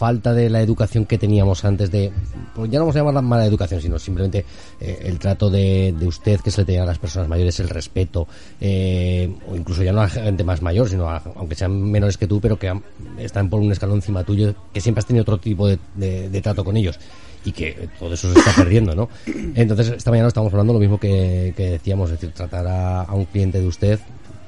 [0.00, 2.10] falta de la educación que teníamos antes de,
[2.54, 4.46] pues ya no vamos a llamarla mala educación, sino simplemente
[4.80, 7.68] eh, el trato de, de usted que se le tenía a las personas mayores, el
[7.68, 8.26] respeto,
[8.62, 12.16] eh, o incluso ya no a la gente más mayor, sino a- aunque sean menores
[12.16, 12.72] que tú, pero que
[13.18, 16.64] están por un escalón encima tuyo, que siempre has tenido otro tipo de, de- trato
[16.64, 16.98] con ellos
[17.44, 19.10] y que todo eso se está perdiendo, ¿no?
[19.54, 23.14] Entonces, esta mañana estamos hablando lo mismo que, que decíamos, es decir, tratar a, a
[23.14, 24.00] un cliente de usted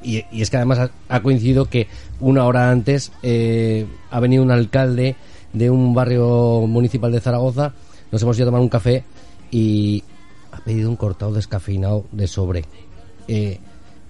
[0.02, 1.88] y, y es que además ha, ha coincidido que
[2.20, 5.14] una hora antes eh, ha venido un alcalde
[5.52, 7.72] de un barrio municipal de Zaragoza,
[8.10, 9.04] nos hemos ido a tomar un café
[9.50, 10.02] y
[10.52, 12.64] ha pedido un cortado descafeinado de sobre.
[13.28, 13.58] Eh,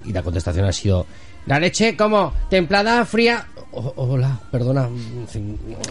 [0.04, 1.06] y la contestación ha sido,
[1.46, 2.32] ¿la leche cómo?
[2.50, 3.46] ¿Templada, fría?
[3.72, 4.88] O- hola, perdona.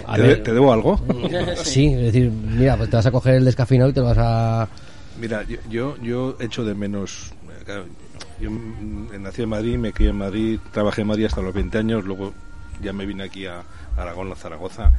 [0.07, 0.99] a ¿Te, ver, de- te debo algo?
[1.63, 4.17] Sí, es decir, mira, pues te vas a coger el descafeinado y te lo vas
[4.19, 4.67] a...
[5.19, 7.31] Mira, yo, yo, yo echo de menos.
[7.49, 7.85] eh, claro,
[8.39, 11.77] yo mm, nací en Madrid, me crié en Madrid, trabajé en Madrid hasta los 20
[11.77, 12.33] años, luego
[12.81, 13.61] ya me vine aquí a
[13.97, 14.91] Aragón, a Zaragoza.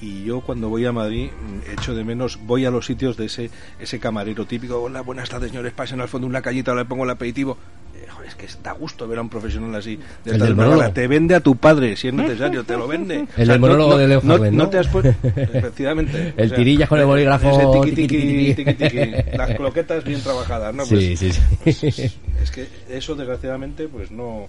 [0.00, 3.26] Y yo cuando voy a Madrid mm, echo de menos, voy a los sitios de
[3.26, 7.04] ese ese camarero típico, hola, buenas tardes señores, pasen al fondo una callita, le pongo
[7.04, 7.56] el aperitivo.
[7.94, 9.98] Eh, joder, es que da gusto ver a un profesional así.
[10.24, 13.26] De El del te vende a tu padre si es necesario, te lo vende.
[13.36, 14.64] El del monólogo de Leo Harvey, ¿no?
[14.64, 16.34] no te has puesto, efectivamente.
[16.36, 18.06] El tirillas con el bolígrafo, tiqui.
[18.06, 18.98] tiqui, tiqui.
[19.36, 20.84] Las cloquetas bien trabajadas, ¿no?
[20.84, 21.16] Sí,
[21.64, 22.12] Pues, sí, sí.
[22.42, 24.48] es que eso desgraciadamente pues no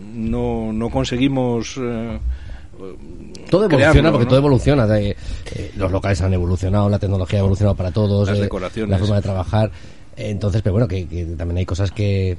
[0.00, 2.18] no, no conseguimos eh,
[3.50, 4.28] Todo evoluciona crearlo, porque ¿no?
[4.28, 4.86] todo evoluciona.
[4.86, 5.10] de-
[5.54, 8.90] eh, los locales han evolucionado, la tecnología ha evolucionado para todos, Las eh, decoraciones.
[8.90, 9.70] la forma de trabajar.
[10.16, 12.38] Entonces, pero bueno, que, que también hay cosas que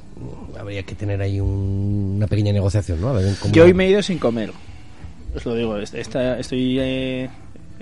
[0.58, 3.08] habría que tener ahí un- una pequeña negociación, ¿no?
[3.10, 4.50] A ver cómo- Yo hoy me he ido sin comer.
[5.34, 7.28] Os lo digo, est- esta- estoy eh,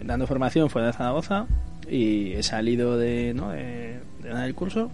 [0.03, 1.47] dando formación fuera de Zaragoza
[1.89, 3.51] y he salido de, ¿no?
[3.51, 4.91] de, de dar el curso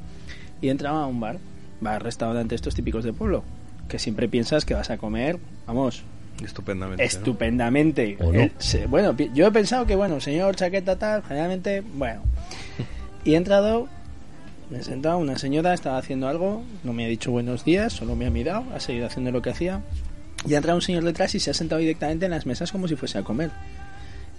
[0.61, 1.39] y he entrado a un bar,
[1.81, 3.43] bar, restaurante estos típicos de pueblo,
[3.89, 6.03] que siempre piensas que vas a comer, vamos,
[6.45, 7.03] estupendamente.
[7.03, 7.07] ¿no?
[7.09, 8.17] estupendamente.
[8.21, 8.41] ¿O no?
[8.41, 12.23] El- se- bueno, yo he pensado que, bueno, señor chaqueta tal, generalmente, bueno.
[13.25, 13.87] Y he entrado,
[14.71, 18.17] me he sentado, una señora estaba haciendo algo, no me ha dicho buenos días, solo
[18.17, 19.83] me ha mirado, ha seguido haciendo lo que hacía.
[20.49, 22.89] Y ha entrado un señor detrás y se ha sentado directamente en las mesas como
[22.89, 23.51] si fuese a comer.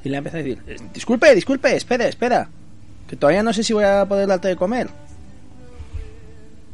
[0.04, 2.50] Y le ha empezado a decir, "Eh, disculpe, disculpe, espera, espera,
[3.08, 4.88] que todavía no sé si voy a poder darte de comer.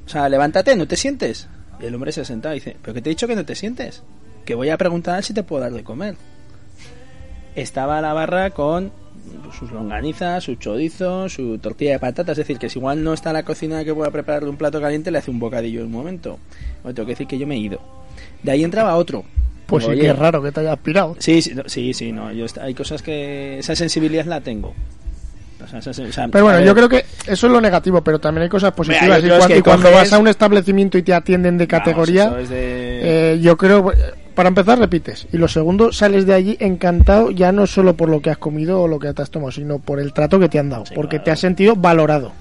[0.05, 1.47] O sea, levántate, ¿no te sientes?
[1.81, 3.43] Y el hombre se ha sentado y dice, pero que te he dicho que no
[3.45, 4.01] te sientes,
[4.47, 6.15] que voy a preguntar si te puedo dar de comer.
[7.55, 8.91] Estaba la barra con
[9.59, 13.33] sus longanizas, su chorizo, su tortilla de patatas, es decir, que si igual no está
[13.33, 16.39] la cocina que pueda prepararle un plato caliente, le hace un bocadillo en un momento.
[16.81, 17.79] Bueno, tengo que decir que yo me he ido.
[18.41, 19.25] De ahí entraba otro.
[19.65, 21.15] Pues sí que es raro que te hayas pirado.
[21.19, 24.73] Sí, sí, no, sí, sí, no, yo hay cosas que esa sensibilidad la tengo.
[25.61, 28.01] O sea, esa sen- o sea, Pero bueno, yo creo que eso es lo negativo,
[28.01, 29.21] pero también hay cosas positivas.
[29.23, 32.49] y cuando, coges- vas a un establecimiento y te atienden de vamos, categoría, eso es
[32.49, 33.91] de- eh, yo creo,
[34.37, 35.27] para empezar, repites.
[35.33, 38.81] Y lo segundo, sales de allí encantado, ya no solo por lo que has comido
[38.81, 40.85] o lo que te has tomado, sino por el trato que te han dado.
[40.85, 41.23] Sí, porque claro.
[41.25, 42.31] te has sentido valorado.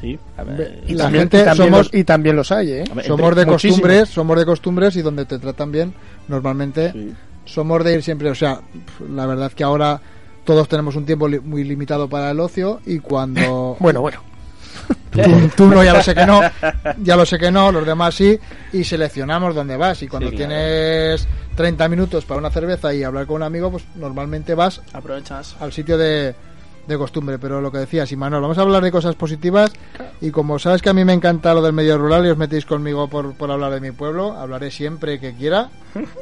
[0.00, 2.70] Sí, a ver, Y La también, gente y también somos- los, y también los hay,
[2.70, 2.84] ¿eh?
[2.94, 3.72] Ver, somos de muchísimo.
[3.74, 5.92] costumbres, somos de costumbres y donde te tratan bien,
[6.28, 7.12] normalmente sí.
[7.46, 8.60] somos de ir siempre, o sea,
[9.12, 10.00] la verdad que ahora
[10.44, 14.20] todos tenemos un tiempo li- muy limitado para el ocio y cuando Bueno, bueno.
[15.10, 16.40] Tú, tú no, ya lo sé que no,
[17.02, 18.38] ya lo sé que no, los demás sí,
[18.72, 20.02] y seleccionamos dónde vas.
[20.02, 20.50] Y cuando Sí, claro.
[20.52, 25.56] tienes 30 minutos para una cerveza y hablar con un amigo, pues normalmente vas aprovechas.
[25.60, 26.34] al sitio de,
[26.88, 27.38] de costumbre.
[27.38, 29.70] Pero lo que decías, Imanol, vamos a hablar de cosas positivas.
[30.20, 32.64] Y como sabes que a mí me encanta lo del medio rural y os metéis
[32.66, 35.70] conmigo por, por hablar de mi pueblo, hablaré siempre que quiera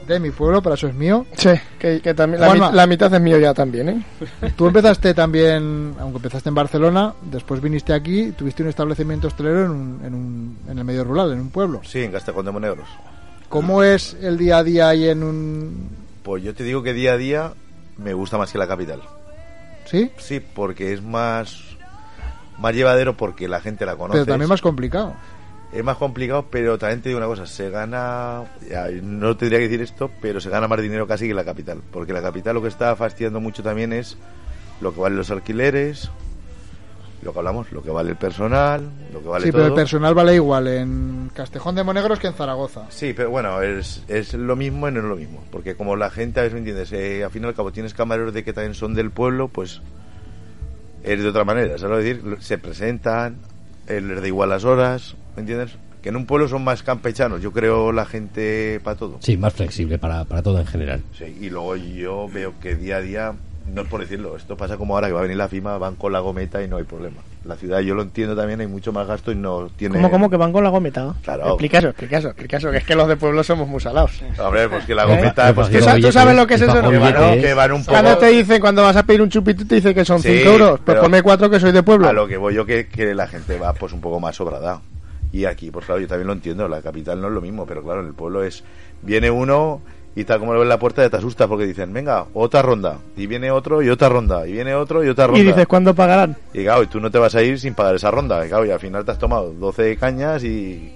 [0.06, 1.24] de mi pueblo, para eso es mío.
[1.36, 2.70] Sí, que, que también, la, Juanma.
[2.70, 4.04] mi- la mitad es mío ya también, ¿eh?
[4.56, 9.70] Tú empezaste también, aunque empezaste en Barcelona, después viniste aquí, tuviste un establecimiento hostelero en,
[9.70, 11.80] un, en, un, en el medio rural, en un pueblo.
[11.84, 12.88] Sí, en Castejón de Monegros.
[13.48, 15.88] ¿Cómo es el día a día ahí en un...
[16.22, 17.52] Pues yo te digo que día a día
[17.98, 19.00] me gusta más que la capital.
[19.86, 20.10] ¿Sí?
[20.18, 21.76] Sí, porque es más
[22.58, 24.18] más llevadero porque la gente la conoce.
[24.18, 25.14] Pero también más complicado.
[25.72, 29.64] Es más complicado, pero también te digo una cosa, se gana, ya, no tendría que
[29.64, 32.62] decir esto, pero se gana más dinero casi que la capital, porque la capital lo
[32.62, 34.16] que está fastidiando mucho también es
[34.80, 36.10] lo que valen los alquileres,
[37.22, 39.62] lo que hablamos, lo que vale el personal, lo que vale sí, todo.
[39.62, 42.86] pero el personal vale igual en Castejón de Monegros que en Zaragoza.
[42.90, 45.42] Sí, pero bueno, es, es lo mismo y no es lo mismo.
[45.50, 47.94] Porque como la gente, a veces me entiendes, eh, al fin y al cabo tienes
[47.94, 49.80] camareros de que también son del pueblo, pues
[51.02, 51.78] es de otra manera.
[51.78, 52.42] ¿Sabes lo que decir?
[52.42, 53.36] Se presentan,
[53.88, 55.76] eh, les da igual las horas, ¿me entiendes?
[56.02, 59.18] Que en un pueblo son más campechanos, yo creo la gente para todo.
[59.20, 61.02] Sí, más flexible para, para todo en general.
[61.16, 63.32] Sí, y luego yo veo que día a día,
[63.72, 65.96] no es por decirlo, esto pasa como ahora que va a venir la FIMA, van
[65.96, 67.16] con la gometa y no hay problema.
[67.44, 69.94] La ciudad, yo lo entiendo también, hay mucho más gasto y no tiene...
[69.96, 71.14] ¿Cómo, cómo que van con la gometa?
[71.22, 71.46] Claro.
[71.48, 74.20] Explica eso, explica eso, explica eso, que es que los de pueblo somos muy salados.
[74.38, 75.06] Hombre, pues que la ¿Eh?
[75.16, 75.52] gometa...
[75.54, 76.72] Pues que ¿Tú, Los sa- tú sabes lo que es eso?
[76.90, 77.92] que van, que van un poco...
[77.92, 80.50] Cuando te dicen, cuando vas a pedir un chupito, te dice que son Sí, 5
[80.50, 82.08] euros, pues pero- ponme 4 que soy de pueblo.
[82.08, 84.80] A lo que voy yo que, que la gente va pues un poco más sobrada.
[85.32, 87.82] Y aquí, pues claro, yo también lo entiendo, la capital no es lo mismo, pero
[87.82, 88.64] claro, en el pueblo es,
[89.02, 89.82] viene uno
[90.16, 92.98] y tal como lo ves la puerta ya te asustas porque dicen, venga, otra ronda,
[93.16, 95.40] y viene otro y otra ronda, y viene otro y otra ronda.
[95.40, 96.36] Y dices, ¿cuándo pagarán?
[96.54, 98.64] Y claro, y tú no te vas a ir sin pagar esa ronda, y claro,
[98.66, 100.92] y al final te has tomado 12 cañas y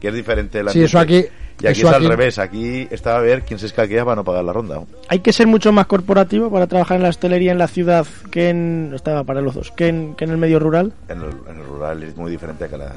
[0.00, 1.24] que es diferente el Sí, eso aquí-
[1.60, 4.14] Y aquí eso es aquí- al revés, aquí está a ver quién se escaquea para
[4.14, 4.80] no pagar la ronda.
[5.08, 8.50] Hay que ser mucho más corporativo para trabajar en la hostelería en la ciudad que
[8.50, 8.92] en.
[8.94, 10.92] Estaba para los dos, que en, que en el medio rural.
[11.08, 12.92] En el, en el rural es muy diferente que la...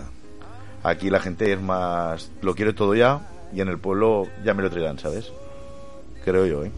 [0.84, 2.30] Aquí la gente es más...
[2.44, 3.20] Lo quiere todo ya
[3.54, 5.32] y en el pueblo ya me lo traerán, ¿sabes?
[6.24, 6.72] Creo yo, ¿eh?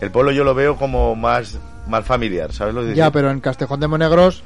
[0.00, 3.40] El pueblo yo lo veo como más, más familiar, ¿sabes lo que Ya, pero en
[3.40, 4.42] Castejón de Monegros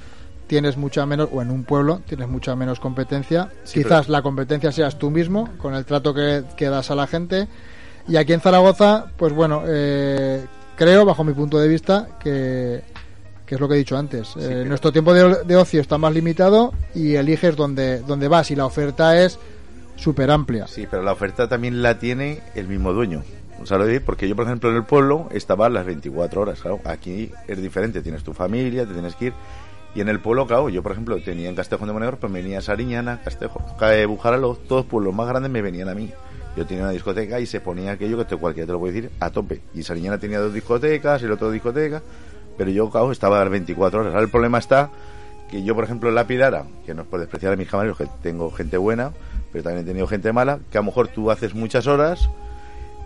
[0.46, 3.50] tienes mucha menos, o en un pueblo tienes mucha menos competencia.
[3.64, 6.94] Sí, Quizás pero- la competencia seas tú mismo, con el trato que, que das a
[6.94, 7.48] la gente.
[8.08, 10.44] Y aquí en Zaragoza, pues bueno, eh,
[10.76, 12.82] creo, bajo mi punto de vista, que,
[13.46, 14.34] que es lo que he dicho antes.
[14.38, 18.56] Eh, Nuestro tiempo de, de ocio está más limitado y eliges dónde, dónde vas y
[18.56, 19.38] la oferta es
[20.00, 20.66] súper amplia.
[20.66, 23.22] Sí, pero la oferta también la tiene el mismo dueño.
[23.62, 26.80] O sea, lo porque yo, por ejemplo, en el pueblo estaba las 24 horas, claro.
[26.84, 29.32] Aquí es diferente, tienes tu familia, te tienes que ir.
[29.94, 32.62] Y en el pueblo, claro, yo, por ejemplo, tenía en Castejón de Monegro, pues venía
[32.62, 36.10] Sariñana, Castejo, Cae, Bujaralo, todos pueblos más grandes me venían a mí.
[36.56, 39.10] Yo tenía una discoteca y se ponía aquello que te, cualquiera te lo puede decir
[39.20, 39.60] a tope.
[39.74, 42.02] Y Sariñana tenía dos discotecas el otro dos discotecas,
[42.56, 44.12] pero yo, claro, estaba a las 24 horas.
[44.12, 44.90] Ahora el problema está
[45.50, 47.98] que yo, por ejemplo, en la Pidara, que no es por despreciar a mis camareros,
[47.98, 49.12] que tengo gente buena,
[49.52, 52.30] pero también he tenido gente mala, que a lo mejor tú haces muchas horas,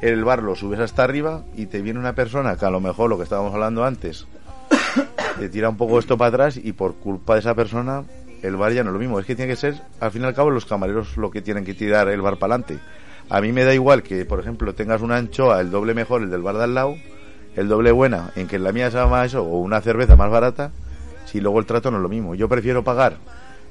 [0.00, 3.08] el bar lo subes hasta arriba y te viene una persona que a lo mejor
[3.08, 4.26] lo que estábamos hablando antes
[5.38, 8.04] te tira un poco esto para atrás y por culpa de esa persona
[8.44, 9.18] el bar ya no es lo mismo.
[9.18, 11.64] Es que tiene que ser, al fin y al cabo, los camareros lo que tienen
[11.64, 12.78] que tirar el bar para adelante.
[13.30, 16.30] A mí me da igual que, por ejemplo, tengas una anchoa, el doble mejor, el
[16.30, 16.96] del bar de al lado,
[17.56, 20.30] el doble buena, en que en la mía se llama eso, o una cerveza más
[20.30, 20.72] barata,
[21.24, 22.34] si luego el trato no es lo mismo.
[22.34, 23.16] Yo prefiero pagar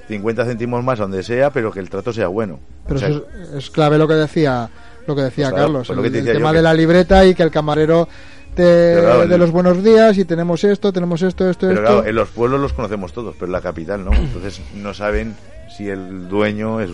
[0.07, 2.59] 50 céntimos más donde sea, pero que el trato sea bueno.
[2.85, 4.69] Pero O sea, eso es, es clave lo que decía
[5.07, 7.43] lo que decía Pues claro, Carlos, pues lo el, tema de la libreta y que
[7.43, 8.07] el camarero
[8.55, 11.93] te, claro, de el- los buenos días y tenemos esto, tenemos esto, esto, Pero esto.
[11.93, 14.13] claro, en los pueblos los conocemos todos, pero en la capital no.
[14.13, 15.35] Entonces no saben
[15.75, 16.91] si el dueño es,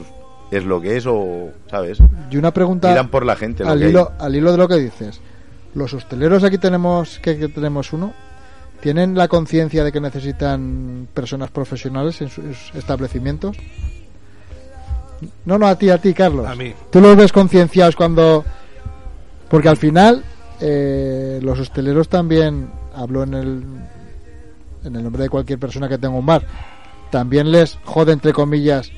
[0.52, 2.00] es lo que es o, ¿sabes?
[2.32, 3.64] Y una pregunta Miran por la gente.
[3.64, 5.20] Al hilo, al hilo de lo que dices.
[5.76, 8.14] Los hosteleros aquí tenemos que, que tenemos uno.
[8.82, 13.58] ¿Tienen la conciencia de que necesitan personas profesionales en sus establecimientos?
[15.46, 16.48] No, no, a ti, a ti, Carlos.
[16.48, 16.74] A mí.
[16.90, 18.46] ¿Tú los ves concienciados cuando...?
[19.50, 20.24] Porque al final,
[20.62, 23.64] eh, los hosteleros también, hablo en el,
[24.84, 26.46] en el nombre de cualquier persona que tenga un bar,
[27.10, 28.92] también les jode, entre comillas,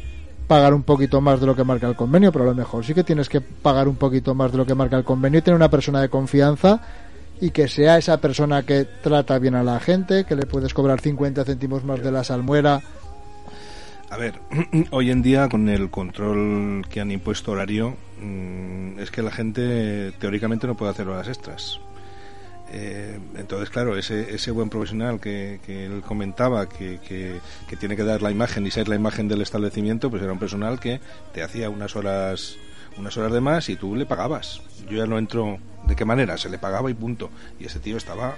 [0.48, 2.94] pagar un poquito más de lo que marca el convenio, pero a lo mejor sí
[2.94, 5.56] que tienes que pagar un poquito más de lo que marca el convenio y tener
[5.56, 6.82] una persona de confianza
[7.42, 11.02] y que sea esa persona que trata bien a la gente, que le puedes cobrar
[11.02, 12.82] 50 céntimos más de la salmuera.
[14.12, 14.36] A ver,
[14.92, 20.12] hoy en día con el control que han impuesto horario, mm, es que la gente
[20.20, 21.80] teóricamente no puede hacer horas extras.
[22.74, 27.96] Eh, entonces, claro, ese, ese buen profesional que, que él comentaba que, que, que tiene
[27.96, 31.02] que dar la imagen y ser la imagen del establecimiento, pues era un personal que
[31.34, 32.56] te hacía unas horas
[32.98, 34.62] unas horas de más y tú le pagabas.
[34.90, 37.30] Yo ya no entro de qué manera, se le pagaba y punto.
[37.60, 38.36] Y ese tío estaba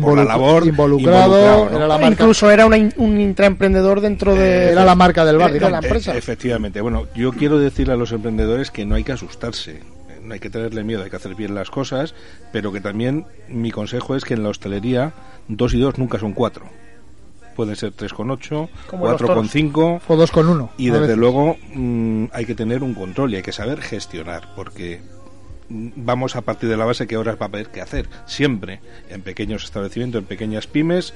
[0.00, 1.76] por la Involu- labor involucrado, involucrado, ¿no?
[1.76, 5.38] era la marca, Incluso era una in- un intraemprendedor dentro de, era la marca del
[5.38, 6.16] bar, de la empresa.
[6.16, 6.80] Efectivamente.
[6.80, 9.72] Bueno, yo quiero decirle a los emprendedores que no hay que asustarse.
[9.76, 9.82] eh,
[10.22, 12.14] No hay que tenerle miedo, hay que hacer bien las cosas,
[12.52, 15.12] pero que también mi consejo es que en la hostelería
[15.46, 16.64] dos y dos nunca son cuatro.
[17.56, 19.50] Pueden ser tres con ocho, Como los cuatro con toros.
[19.50, 20.70] cinco, O dos con uno.
[20.78, 21.18] y a desde veces.
[21.18, 25.00] luego mm, hay que tener un control y hay que saber gestionar, porque
[25.70, 28.80] mm, vamos a partir de la base que horas va a haber que hacer, siempre,
[29.08, 31.14] en pequeños establecimientos, en pequeñas pymes,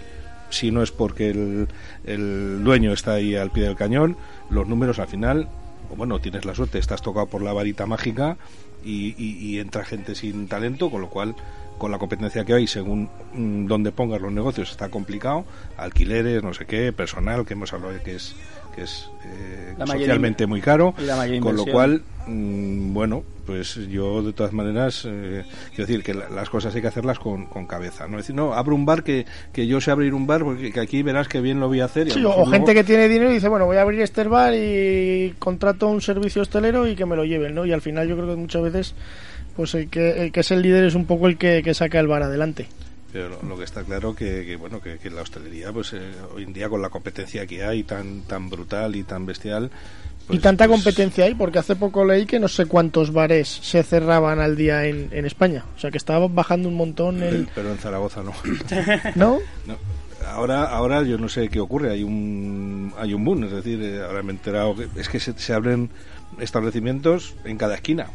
[0.49, 1.69] si no es porque el,
[2.05, 4.17] el dueño está ahí al pie del cañón,
[4.49, 5.49] los números al final,
[5.93, 8.37] o bueno, tienes la suerte, estás tocado por la varita mágica
[8.85, 11.35] y, y- y entra gente sin talento, con lo cual
[11.81, 15.45] con la competencia que hay, según mm, donde pongas los negocios, está complicado.
[15.79, 18.37] Alquileres, no sé qué, personal, que hemos hablado de que es,
[18.77, 20.95] que es eh, socialmente muy caro.
[20.99, 25.43] y la mayor Con lo cual, mm, bueno, pues yo de todas maneras, eh,
[25.75, 28.07] quiero decir que la- las cosas hay que hacerlas con, con cabeza.
[28.07, 30.81] No decir, no, abro un bar que, que yo sé abrir un bar porque que
[30.81, 32.09] aquí verás que bien lo voy a hacer.
[32.09, 34.23] y Sí, o, gente luego- que tiene dinero y dice, bueno, voy a abrir este
[34.25, 37.65] bar y contrato un servicio hostelero y que me lo lleven, ¿no?
[37.65, 38.95] Y al final yo creo que muchas veces
[39.61, 42.01] pues el que, el que es el líder es un poco el que, que saca
[42.01, 42.67] el bar adelante.
[43.13, 46.01] Pero lo, lo que está claro que, que bueno que, que la hostelería pues eh,
[46.35, 49.71] hoy en día con la competencia que hay tan tan brutal y tan bestial
[50.25, 53.49] y pues- tanta pues, competencia hay, porque hace poco leí que no sé cuántos bares
[53.49, 55.67] se cerraban al día en, en España.
[55.77, 57.49] O sea que estaba bajando un montón el...
[57.55, 58.33] pero en Zaragoza no.
[59.15, 59.41] ¿No?
[59.67, 59.77] No.
[60.27, 64.03] Ahora, ahora yo no sé qué ocurre, hay un, hay un boom, es decir, eh,
[64.03, 65.91] ahora me he enterado que es que se, se abren
[66.39, 68.07] establecimientos en cada esquina.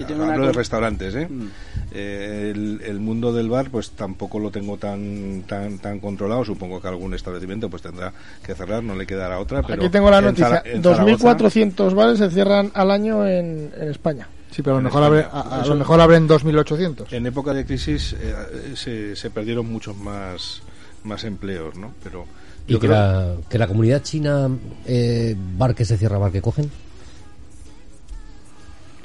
[0.00, 1.28] Yo tengo una Hablo de co- restaurantes, ¿eh?
[1.28, 1.46] Mm.
[1.92, 6.80] Eh, el, el mundo del bar pues tampoco lo tengo tan tan tan controlado supongo
[6.80, 8.12] que algún establecimiento pues tendrá
[8.44, 10.48] que cerrar no le quedará otra pero Aquí tengo la noticia.
[10.48, 14.28] Zara- en Zaragoza- 2.400 bares se cierran al año en, en España.
[14.52, 17.12] Sí, pero a lo mejor, abre, a, a Eso- lo mejor abren 2.800.
[17.12, 18.34] en época de crisis eh,
[18.74, 20.62] se, se perdieron muchos más
[21.02, 22.24] más empleos no pero
[22.68, 24.48] Y que creo- la, que la comunidad china,
[24.86, 26.70] eh, bar que se cierra, bar que cogen.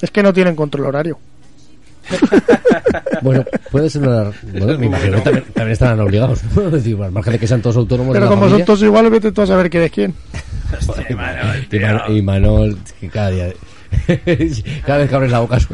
[0.06, 1.18] Es que no tienen control horario.
[3.22, 4.32] Bueno, puede ser una.
[4.44, 6.42] Bueno, me imagino que también, también estarán obligados.
[6.56, 6.68] ¿no?
[6.68, 8.14] Es decir, al margen de que sean todos autónomos.
[8.14, 10.14] de Pero la como son todos iguales, vete tú a saber quién es quién.
[11.10, 13.48] y, Manol, y Manol, que cada día.
[14.86, 15.68] Cada vez que abres la boca es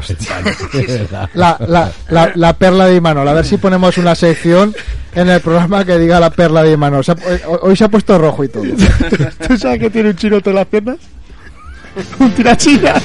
[1.10, 3.28] la, la, la, la, perla de Imanol.
[3.28, 4.74] A ver si ponemos una sección
[5.14, 7.04] en el programa que diga la perla de Imanol.
[7.60, 8.62] hoy se ha puesto rojo y todo.
[9.46, 10.98] ¿Tú sabes que tiene un chirote en las piernas?
[12.18, 13.02] un tirachillas.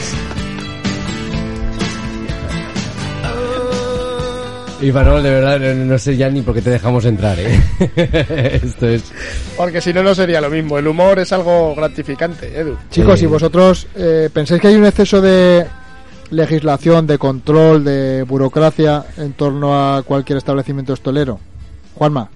[4.79, 7.59] Y Manuel, de verdad, no, sé ya ni por qué te dejamos entrar, ¿eh?
[8.63, 9.11] Esto es...
[9.55, 10.77] Porque si no, no sería lo mismo.
[10.77, 12.77] El humor es algo gratificante, Edu.
[12.91, 15.65] Chicos, si vosotros eh, pensáis que hay un exceso de
[16.29, 21.39] legislación, de control, de burocracia en torno a cualquier establecimiento hostelero,
[21.95, 22.29] Juanma,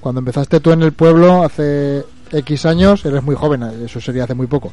[0.00, 4.34] cuando empezaste tú en el pueblo hace X años, eres muy joven, eso sería hace
[4.34, 4.72] muy poco.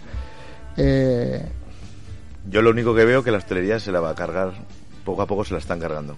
[0.78, 1.45] Eh...
[2.49, 4.53] Yo lo único que veo es que la hostelería se la va a cargar,
[5.03, 6.16] poco a poco se la están cargando.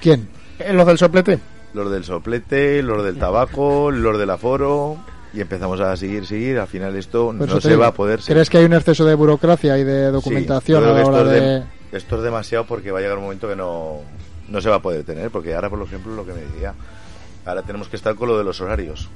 [0.00, 0.28] ¿Quién?
[0.58, 1.38] Eh, ¿Los del soplete?
[1.74, 4.96] Los del soplete, los del tabaco, los del aforo.
[5.32, 6.58] Y empezamos a seguir, seguir.
[6.58, 8.20] Al final esto no se va a poder.
[8.20, 11.62] ¿Crees que hay un exceso de burocracia y de documentación a la hora de...
[11.92, 14.00] Esto es demasiado porque va a llegar un momento que no,
[14.48, 15.30] no se va a poder tener.
[15.30, 16.74] Porque ahora, por ejemplo, lo que me decía,
[17.44, 19.08] ahora tenemos que estar con lo de los horarios.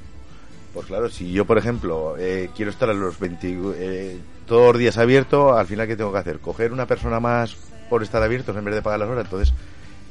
[0.73, 4.17] Pues claro, si yo, por ejemplo, eh, quiero estar a los 20, eh,
[4.47, 6.39] todos los días abierto, al final, ¿qué tengo que hacer?
[6.39, 7.55] ¿Coger una persona más
[7.89, 9.25] por estar abiertos en vez de pagar las horas?
[9.25, 9.53] Entonces,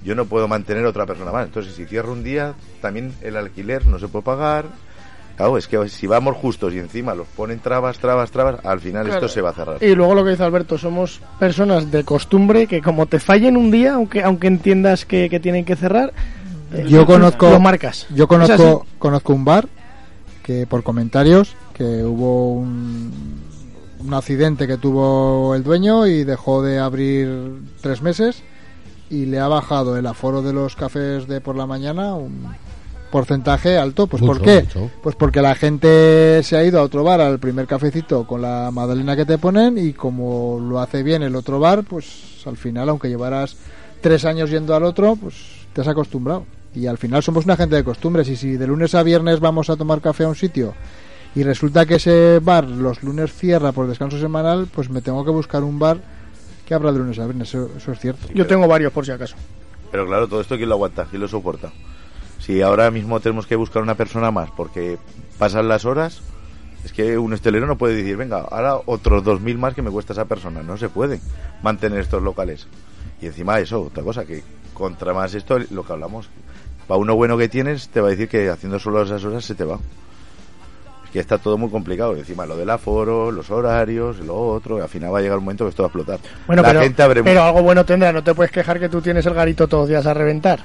[0.04, 1.46] yo no puedo mantener otra persona más.
[1.46, 4.66] Entonces, si cierro un día, también el alquiler no se puede pagar.
[5.36, 9.08] Claro, es que si vamos justos y encima los ponen trabas, trabas, trabas, al final
[9.08, 9.82] esto se va a cerrar.
[9.82, 13.70] Y luego lo que dice Alberto, somos personas de costumbre que como te fallen un
[13.70, 16.12] día, aunque aunque entiendas que, tienen que cerrar,
[16.72, 18.06] eh, yo conozco marcas.
[18.14, 19.68] Yo conozco conozco un bar
[20.42, 23.40] que por comentarios que hubo un,
[24.00, 28.42] un accidente que tuvo el dueño y dejó de abrir tres meses
[29.12, 32.48] y le ha bajado el aforo de los cafés de por la mañana un
[33.10, 34.06] porcentaje alto.
[34.06, 34.66] Pues ¿por qué?
[35.02, 38.70] Pues porque la gente se ha ido a otro bar al primer cafecito con la
[38.72, 42.88] magdalena que te ponen y como lo hace bien el otro bar, pues al final,
[42.88, 43.56] aunque llevaras
[44.00, 45.34] tres años yendo al otro, pues
[45.74, 46.46] te has acostumbrado.
[46.74, 49.68] Y al final somos una gente de costumbres y si de lunes a viernes vamos
[49.68, 50.72] a tomar café a un sitio
[51.34, 55.30] y resulta que ese bar los lunes cierra por descanso semanal, pues me tengo que
[55.30, 55.98] buscar un bar
[56.66, 58.28] que habrá de lunes a viernes, eso, es cierto.
[58.34, 59.36] Yo tengo varios por si acaso.
[59.90, 61.72] Pero claro, todo esto quién lo aguanta, quién lo soporta.
[62.38, 64.98] Si ahora mismo tenemos que buscar una persona más porque
[65.38, 66.22] pasan las horas,
[66.84, 70.12] es que un estelero no puede decir, venga, ahora otros 2.000 más que me cuesta
[70.12, 70.62] esa persona.
[70.62, 71.20] No se puede
[71.62, 72.66] mantener estos locales.
[73.20, 74.42] Y encima eso, otra cosa, que
[74.74, 76.28] contra más esto, lo que hablamos,
[76.88, 79.54] para uno bueno que tienes, te va a decir que haciendo solo esas horas se
[79.54, 79.78] te va
[81.12, 82.16] que está todo muy complicado.
[82.16, 85.64] Encima lo del aforo, los horarios, lo otro, al final va a llegar un momento
[85.64, 86.18] que esto va a explotar.
[86.46, 89.68] Bueno, pero, pero algo bueno tendrá, no te puedes quejar que tú tienes el garito
[89.68, 90.60] todos los días a reventar.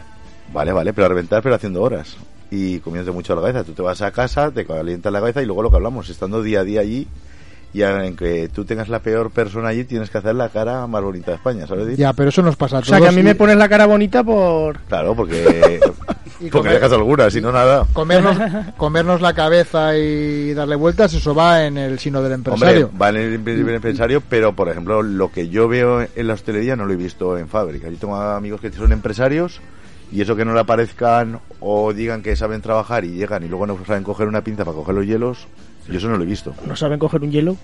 [0.54, 2.16] Vale, vale, pero a reventar, pero haciendo horas.
[2.50, 3.66] Y comiéndote mucho la cabeza.
[3.66, 6.42] Tú te vas a casa, te calientas la cabeza y luego lo que hablamos, estando
[6.42, 7.08] día a día allí,
[7.74, 11.04] y en que tú tengas la peor persona allí, tienes que hacer la cara más
[11.04, 11.98] bonita de España, ¿sabes?
[11.98, 12.90] Ya, pero eso nos pasa a todos.
[12.90, 14.80] O sea, que a mí me pones la cara bonita por...
[14.84, 15.82] Claro, porque...
[16.52, 17.86] porque dejas alguna, si no nada.
[17.94, 18.38] Comernos,
[18.78, 22.92] comernos la cabeza y darle vueltas, eso va en el sino del empresario.
[23.00, 26.86] va en el, empresario, pero por ejemplo, lo que yo veo en la hostelería no
[26.86, 27.90] lo he visto en fábrica.
[27.90, 29.62] Yo tengo amigos que son empresarios
[30.12, 33.68] y eso que no le aparezcan o digan que saben trabajar y llegan y luego
[33.68, 35.48] no saben coger una pinza para coger los hielos,
[35.88, 36.54] yo eso no lo he visto.
[36.66, 37.58] ¿No saben coger un hielo?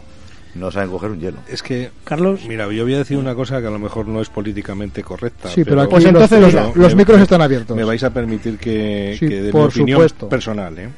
[0.56, 1.38] No saben coger un hielo.
[1.48, 2.42] Es que, Carlos.
[2.48, 5.50] Mira, yo voy a decir una cosa que a lo mejor no es políticamente correcta.
[5.50, 7.76] Sí, pero, pues entonces los, micros están abiertos.
[7.76, 10.78] Me vais a permitir que, que dé mi opinión personal.
[10.78, 10.90] ¿eh?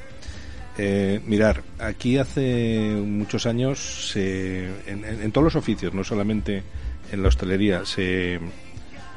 [0.78, 6.64] Eh, mirar, aquí hace muchos años, en, todos los oficios, no solamente
[7.12, 8.40] en la hostelería, se,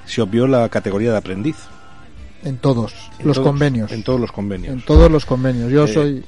[0.07, 1.57] se obvió la categoría de aprendiz.
[2.45, 3.91] En todos los convenios.
[3.91, 4.72] En todos los convenios.
[4.72, 5.72] En todos los convenios.
[5.72, 6.24] Yo eh, soy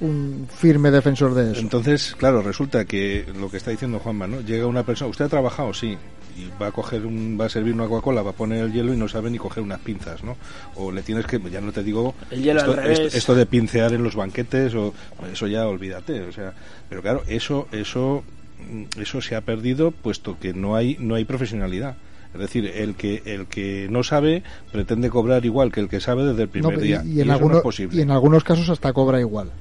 [0.00, 1.60] un firme defensor de eso.
[1.60, 4.40] Entonces, claro, resulta que lo que está diciendo Juanma, ¿no?
[4.40, 5.96] Llega una persona, usted ha trabajado, sí,
[6.36, 8.92] y va a coger un, va a servir una Coca-Cola, va a poner el hielo
[8.92, 10.36] y no sabe ni coger unas pinzas, ¿no?
[10.74, 14.92] O le tienes que, ya no te digo, esto, de pincear en los banquetes, o
[15.32, 16.52] eso ya olvídate, o sea,
[16.88, 18.24] pero claro, eso, eso,
[18.98, 21.96] eso se ha perdido puesto que no hay, no hay profesionalidad.
[22.34, 24.42] Es decir, el que el que no sabe
[24.72, 27.00] pretende cobrar igual que el que sabe desde el primer día.
[27.06, 29.52] Y, en algunos, y en algunos casos hasta cobra igual.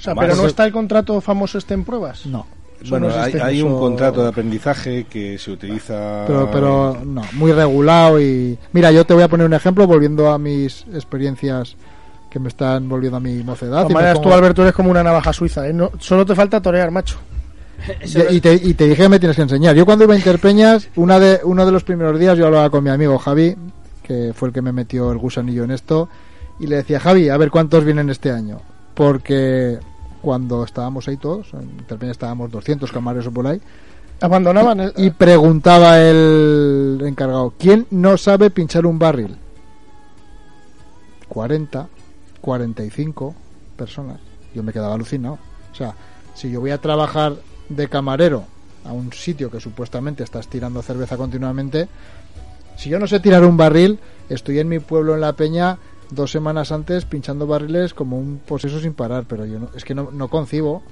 [0.00, 2.24] O sea, pero no está el contrato famoso este en pruebas.
[2.24, 2.46] No.
[2.88, 6.24] Bueno, hay, un contrato de aprendizaje que se utiliza.
[6.26, 8.58] Pero, pero no, muy regulado y.
[8.72, 11.76] Mira, yo te voy a poner un ejemplo volviendo a mis experiencias
[12.30, 13.86] que me están volviendo a mi mocedad.
[13.86, 15.74] y tú, Alberto, eres como una navaja suiza, ¿eh?
[15.74, 17.18] No, solo te falta torear, macho.
[18.30, 19.76] y, te, y te dije que me tienes que enseñar.
[19.76, 22.82] Yo cuando iba a Interpeñas, una de, uno de los primeros días yo hablaba con
[22.82, 23.54] mi amigo Javi,
[24.02, 26.08] que fue el que me metió el gusanillo en esto,
[26.58, 28.60] y le decía, Javi, a ver cuántos vienen este año
[29.00, 29.78] porque
[30.22, 33.60] cuando estábamos ahí todos, en Interpeña estábamos 200 camareros por ahí,
[34.22, 39.34] Abandonaban el- Y preguntaba el encargado, ¿quién no sabe pinchar un barril?
[41.28, 41.88] 40,
[42.40, 43.34] 45
[43.76, 44.18] personas.
[44.54, 45.38] Yo me quedaba alucinado.
[45.72, 45.94] O sea,
[46.34, 47.34] si yo voy a trabajar
[47.70, 48.44] de camarero
[48.84, 51.88] a un sitio que supuestamente estás tirando cerveza continuamente,
[52.76, 53.98] si yo no sé tirar un barril,
[54.28, 55.78] estoy en mi pueblo en La Peña
[56.12, 59.94] dos semanas antes pinchando barriles como un poseso sin parar, pero yo no, es que
[59.94, 60.82] no, no concibo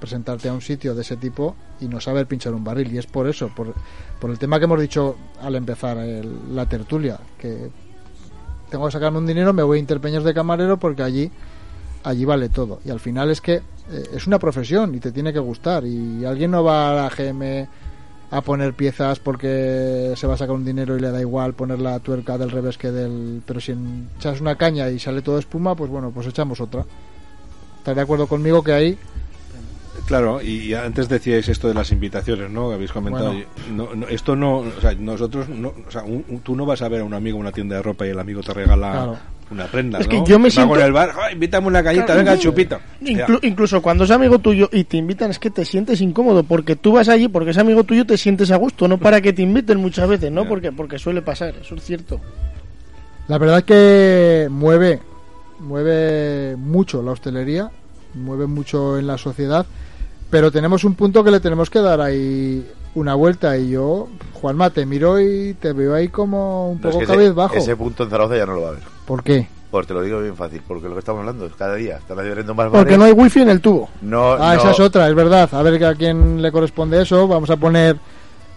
[0.00, 2.92] presentarte a un sitio de ese tipo y no saber pinchar un barril.
[2.92, 3.72] Y es por eso, por,
[4.20, 7.70] por el tema que hemos dicho al empezar el- la tertulia, que
[8.70, 11.30] tengo que sacarme un dinero, me voy a Interpeñas de camarero porque allí
[12.04, 12.80] allí vale todo.
[12.84, 13.62] Y al final es que eh,
[14.14, 15.84] es una profesión y te tiene que gustar.
[15.84, 17.68] Y alguien no va a la GM
[18.32, 21.78] a poner piezas porque se va a sacar un dinero y le da igual poner
[21.80, 23.42] la tuerca del revés que del...
[23.46, 23.74] Pero si
[24.18, 26.84] echas una caña y sale todo espuma, pues bueno, pues echamos otra.
[27.78, 28.98] ¿Estás de acuerdo conmigo que ahí
[30.06, 32.72] Claro, y antes decíais esto de las invitaciones, ¿no?
[32.72, 33.32] Habéis comentado.
[33.32, 33.44] Bueno.
[33.70, 36.82] No, no, esto no, o sea, nosotros, no, o sea, un- un- tú no vas
[36.82, 38.90] a ver a un amigo en una tienda de ropa y el amigo te regala
[38.92, 39.18] Claro.
[39.52, 40.10] Una prenda, Es ¿no?
[40.24, 42.78] que yo me Va siento- con el bar, "Ah, invítame una cañita, Claro, venga, chupito.
[43.02, 46.76] Inclu- incluso cuando es amigo tuyo y te invitan es que te sientes incómodo porque
[46.76, 49.42] tú vas allí porque es amigo tuyo te sientes a gusto, no para que te
[49.42, 50.46] inviten muchas veces, ¿no?
[50.48, 52.20] Porque porque suele pasar, eso es cierto.
[53.28, 55.00] La verdad es que mueve,
[55.60, 57.70] mueve mucho la hostelería,
[58.14, 59.64] mueve mucho en la sociedad,
[60.30, 64.70] pero tenemos un punto que le tenemos que dar ahí una vuelta y yo, Juanma,
[64.70, 67.06] te miro y te veo ahí como un No, es poco
[67.52, 67.58] que.
[67.58, 68.82] Ese punto en Zaragoza ya no lo va a ver.
[69.06, 69.46] ¿Por qué?
[69.70, 71.96] Pues te lo digo bien fácil, porque lo que estamos hablando es cada día.
[71.96, 72.98] Están abriendo más Porque bares.
[72.98, 73.88] no hay wifi en el tubo.
[74.02, 75.48] No, Ah, no- esa es otra, es verdad.
[75.52, 77.26] A ver a quién le corresponde eso.
[77.26, 77.96] Vamos a poner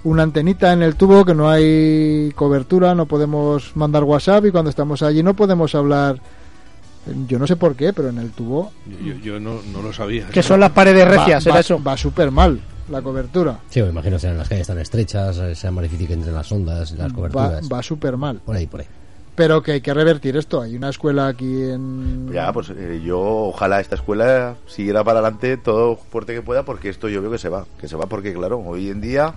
[0.04, 4.70] una antenita en el tubo que no hay cobertura, no podemos mandar WhatsApp y cuando
[4.70, 6.20] estamos allí no podemos hablar.
[7.28, 9.94] Yo no sé por qué, pero en el tubo Yo, yo- yo no, no lo
[9.94, 10.28] sabía.
[10.28, 11.82] Que son las paredes recias, va, era va- eso.
[11.82, 13.60] va súper mal la cobertura.
[13.70, 16.92] Sí, me imagino sean las calles tan estrechas, sea más difícil que entren las ondas,
[16.92, 17.70] las Va, coberturas.
[17.72, 18.42] va súper mal.
[18.44, 18.88] Por ahí, por ahí.
[19.36, 20.62] Pero que hay que revertir esto.
[20.62, 22.32] Hay una escuela aquí en.
[22.32, 26.90] Ya, pues eh, yo ojalá esta escuela siguiera para adelante todo fuerte que pueda, porque
[26.90, 27.66] esto yo veo que se va.
[27.80, 29.36] Que se va porque, claro, hoy en día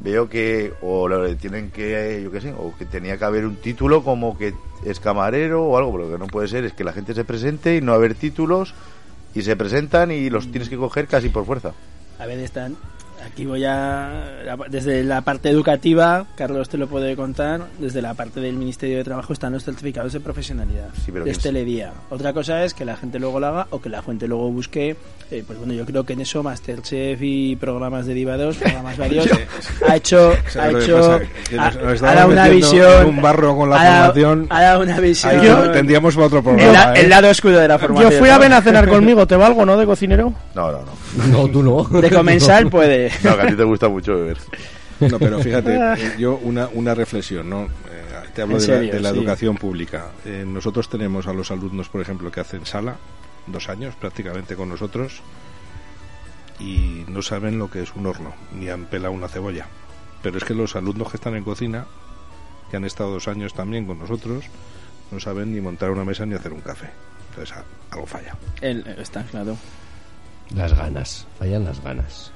[0.00, 3.56] veo que o lo tienen que, yo qué sé, o que tenía que haber un
[3.56, 4.54] título como que
[4.84, 7.24] es camarero o algo, pero lo que no puede ser es que la gente se
[7.24, 8.74] presente y no haber títulos
[9.34, 11.72] y se presentan y los tienes que coger casi por fuerza.
[12.18, 12.76] A ver, están.
[13.26, 14.24] Aquí voy a.
[14.68, 17.62] Desde la parte educativa, Carlos te lo puede contar.
[17.78, 20.88] Desde la parte del Ministerio de Trabajo están los certificados de profesionalidad.
[21.04, 21.92] Sí, pero de que es- Teledía.
[22.10, 24.96] Otra cosa es que la gente luego lo haga o que la gente luego busque.
[25.30, 29.26] eh, pues bueno, yo creo que en eso Masterchef y programas derivados, programas varios,
[29.88, 30.32] ha hecho.
[30.46, 31.20] Ha ¿Sabes lo que hecho.
[31.58, 33.02] ha, dado una visión.
[33.02, 34.46] en un barro con la ha dado- formación.
[34.50, 35.40] Ha dado una visión.
[35.42, 36.72] Yo- tendríamos para otro el, programa.
[36.72, 37.00] la- ¿eh?
[37.02, 38.12] el lado oscuro de la Yo formación.
[38.12, 39.76] fui a ven a cenar conmigo, ¿te valgo, no?
[39.76, 40.32] De cocinero.
[40.54, 41.04] No, no, no.
[41.28, 42.00] No, tú no.
[42.00, 43.10] De comensal puede.
[43.22, 44.38] No, que a ti te gusta mucho beber.
[45.00, 47.62] No, pero fíjate, eh, yo una, una reflexión, ¿no?
[47.64, 47.68] Eh,
[48.34, 49.16] te hablo de la, de la sí.
[49.18, 50.06] educación pública.
[50.24, 52.96] Eh, nosotros tenemos a los alumnos, por ejemplo, que hacen sala,
[53.46, 55.20] dos años prácticamente con nosotros,
[56.60, 59.66] y no saben lo que es un horno, ni han pelado una cebolla.
[60.22, 61.86] Pero es que los alumnos que están en cocina,
[62.70, 64.44] que han estado dos años también con nosotros,
[65.10, 66.90] no saben ni montar una mesa ni hacer un café.
[67.30, 67.56] Entonces
[67.90, 68.34] algo falla.
[68.60, 69.56] El- está claro.
[70.54, 72.30] Las ganas, fallan las ganas.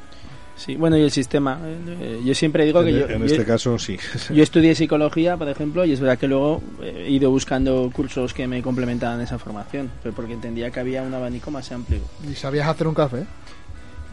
[0.58, 1.58] Sí, bueno, y el sistema.
[1.64, 3.96] eh, yo siempre digo que En, yo, en yo- este caso sí.
[4.34, 8.34] yo estudié psicología, por ejemplo, y es verdad que luego eh, he ido buscando cursos
[8.34, 12.00] que me complementaban esa formación, pero porque entendía que había un abanico más amplio.
[12.28, 13.24] ¿Y sabías hacer un café?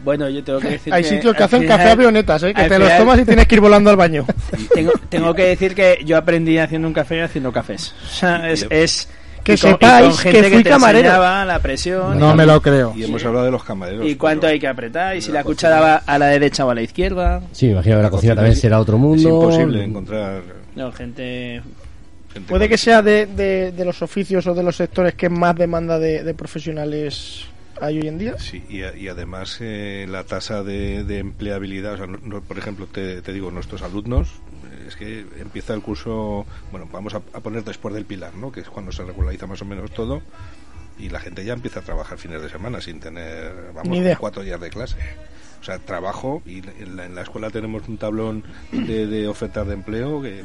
[0.04, 2.54] Bueno, yo tengo que decir Hay que sitios que hacen final- café avionetas, ¿eh?
[2.54, 4.24] Que te los tomas y tienes que ir volando al baño.
[4.74, 7.92] Tengo, tengo que decir que yo aprendí haciendo un café y haciendo cafés.
[8.04, 8.66] O sea, es...
[8.70, 9.08] es
[9.46, 10.98] Que y con- y con sepáis gente que fui te camarero.
[11.08, 12.18] enseñaba la presión.
[12.18, 12.92] No me lo creo.
[12.96, 14.06] Y hemos hablado de los camareros.
[14.06, 16.70] Y cuánto pero- hay que apretar, y si la cuchara va a la derecha o
[16.70, 17.40] a la izquierda.
[17.52, 19.16] Sí, me imagino que la cocina cocina también es- será otro mundo.
[19.16, 20.42] Es imposible encontrar
[20.74, 21.62] No, gente...
[22.32, 25.54] gente Puede que sea de, de, de los oficios o de los sectores que más
[25.56, 27.44] demanda de, de profesionales
[27.80, 28.34] hay hoy en día.
[28.38, 32.40] Sí, y, a- y además eh, la tasa de, de empleabilidad, o sea, no- no-
[32.40, 34.28] por ejemplo, te, te digo, nuestros alumnos,
[34.88, 38.52] es que empieza el curso, bueno, vamos a, a poner después del pilar, ¿no?
[38.52, 40.22] Que es cuando se regulariza más o menos todo,
[40.98, 44.60] y la gente ya empieza a trabajar fines de semana sin tener, vamos, cuatro días
[44.60, 44.96] de clase.
[45.60, 49.66] O sea, trabajo, y en la, en la escuela tenemos un tablón de, de ofertas
[49.66, 50.44] de empleo que,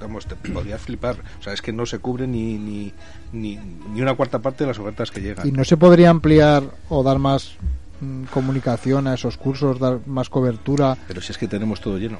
[0.00, 1.16] vamos, te podrías flipar.
[1.40, 2.92] O sea, es que no se cubre ni, ni,
[3.32, 3.58] ni,
[3.92, 5.46] ni una cuarta parte de las ofertas que llegan.
[5.46, 7.54] ¿Y no se podría ampliar o dar más
[8.00, 10.96] mm, comunicación a esos cursos, dar más cobertura?
[11.08, 12.18] Pero si es que tenemos todo lleno.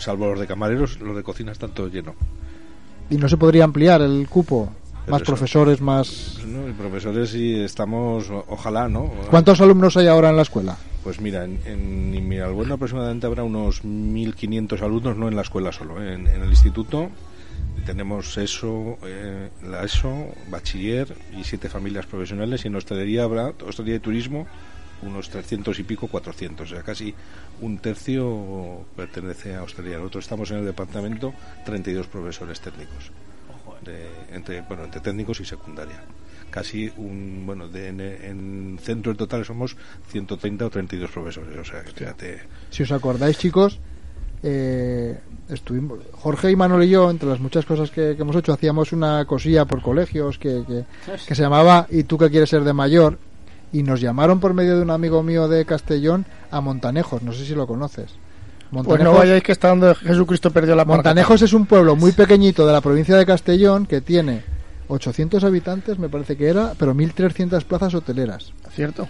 [0.00, 2.14] Salvo los de camareros, los de cocina están todos llenos.
[3.10, 4.72] ¿Y no se podría ampliar el cupo?
[5.04, 6.38] Pero Más eso- profesores, más...
[6.46, 6.68] ¿no?
[6.68, 9.10] Y profesores y estamos, ojalá, ¿no?
[9.30, 10.76] ¿Cuántos alumnos hay ahora en la escuela?
[11.04, 16.14] Pues mira, en, en aproximadamente habrá unos 1.500 alumnos, no en la escuela solo, ¿eh?
[16.14, 17.08] en, en el instituto
[17.86, 23.96] tenemos eso, eh, la ESO, bachiller y siete familias profesionales y en hostelería habrá, hostelería
[23.96, 24.46] y turismo,
[25.02, 27.14] unos 300 y pico, 400, o sea, casi
[27.60, 29.98] un tercio pertenece a hostelería.
[29.98, 31.32] Nosotros estamos en el departamento
[31.64, 33.10] 32 profesores técnicos,
[33.84, 36.02] de, entre, bueno, entre técnicos y secundaria.
[36.50, 39.76] Casi un, bueno, de, en, en centro en total somos
[40.08, 42.40] 130 o 32 profesores, o sea, que fíjate.
[42.70, 43.78] Si os acordáis, chicos,
[44.42, 48.52] eh, estuvimos Jorge y Manuel y yo entre las muchas cosas que, que hemos hecho
[48.52, 50.84] hacíamos una cosilla por colegios que, que,
[51.26, 53.18] que, se llamaba ¿y tú qué quieres ser de mayor?
[53.72, 57.44] Y nos llamaron por medio de un amigo mío de Castellón a Montanejos no sé
[57.44, 58.10] si lo conoces
[58.70, 62.12] Montanejos, pues no vayáis que está donde Jesucristo perdió la Montanejos es un pueblo muy
[62.12, 64.42] pequeñito de la provincia de Castellón que tiene
[64.88, 69.08] 800 habitantes me parece que era pero 1300 plazas hoteleras cierto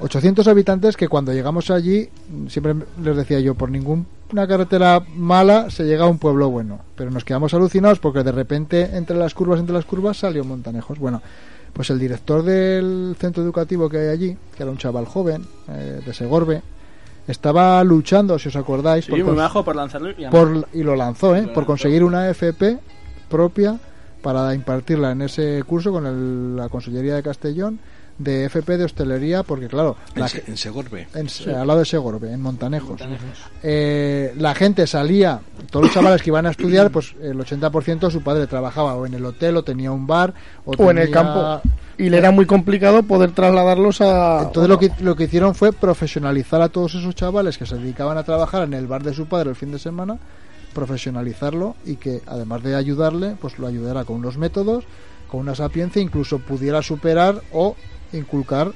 [0.00, 2.08] 800 habitantes que cuando llegamos allí,
[2.48, 4.06] siempre les decía yo, por ninguna
[4.48, 6.80] carretera mala se llega a un pueblo bueno.
[6.96, 10.98] Pero nos quedamos alucinados porque de repente entre las curvas, entre las curvas salió Montanejos.
[10.98, 11.22] Bueno,
[11.74, 16.00] pues el director del centro educativo que hay allí, que era un chaval joven, eh,
[16.04, 16.62] de Segorbe,
[17.26, 20.94] estaba luchando, si os acordáis, sí, por, muy bajo por lanzarlo y, por, y lo
[20.94, 21.42] lanzó, ¿eh?
[21.42, 21.66] Lo por lanzó.
[21.66, 22.78] conseguir una FP
[23.28, 23.78] propia
[24.22, 27.80] para impartirla en ese curso con el, la Consellería de Castellón
[28.18, 31.50] de FP de hostelería porque claro en, la, en Segorbe en, sí.
[31.50, 33.26] al lado de Segorbe en Montanejos, Montanejos.
[33.62, 35.40] Eh, la gente salía
[35.70, 39.14] todos los chavales que iban a estudiar pues el 80% su padre trabajaba o en
[39.14, 40.32] el hotel o tenía un bar
[40.64, 40.92] o, o tenía...
[40.92, 41.60] en el campo
[41.98, 45.72] y le era muy complicado poder trasladarlos a entonces lo que lo que hicieron fue
[45.72, 49.26] profesionalizar a todos esos chavales que se dedicaban a trabajar en el bar de su
[49.26, 50.18] padre el fin de semana
[50.72, 54.84] profesionalizarlo y que además de ayudarle pues lo ayudara con unos métodos
[55.28, 57.76] con una sapiencia incluso pudiera superar o
[58.14, 58.72] inculcar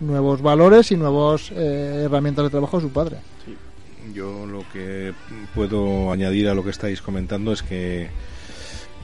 [0.00, 3.18] nuevos valores y nuevas eh, herramientas de trabajo a su padre.
[3.44, 3.56] Sí.
[4.14, 5.12] Yo lo que
[5.54, 8.08] puedo añadir a lo que estáis comentando es que,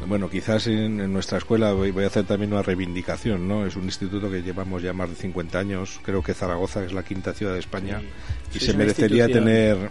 [0.06, 3.66] bueno, quizás en, en, nuestra escuela voy, voy, a hacer también una reivindicación, ¿no?
[3.66, 7.02] Es un instituto que llevamos ya más de 50 años, creo que Zaragoza es la
[7.02, 8.56] quinta ciudad de España sí.
[8.56, 9.90] y sí, se merecería tener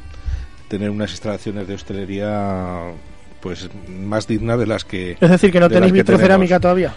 [0.68, 2.94] tener unas instalaciones de hostelería
[3.42, 6.96] pues más dignas de las que es decir que no tenéis vitrocerámica todavía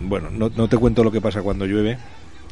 [0.00, 1.98] bueno no, no te cuento lo que pasa cuando llueve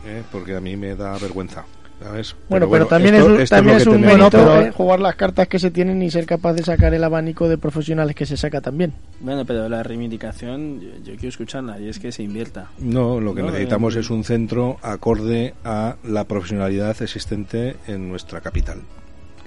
[0.06, 0.22] ¿eh?
[0.30, 1.64] porque a mí me da vergüenza.
[2.02, 2.34] ¿sabes?
[2.48, 4.72] Bueno, pero, bueno, pero también esto, es, esto también es, es un mérito pero, ¿eh?
[4.72, 8.16] jugar las cartas que se tienen y ser capaz de sacar el abanico de profesionales
[8.16, 8.92] que se saca también.
[9.20, 12.68] Bueno, pero la reivindicación, yo, yo quiero escucharla y es que se invierta.
[12.78, 18.08] No, lo que no, necesitamos eh, es un centro acorde a la profesionalidad existente en
[18.08, 18.82] nuestra capital.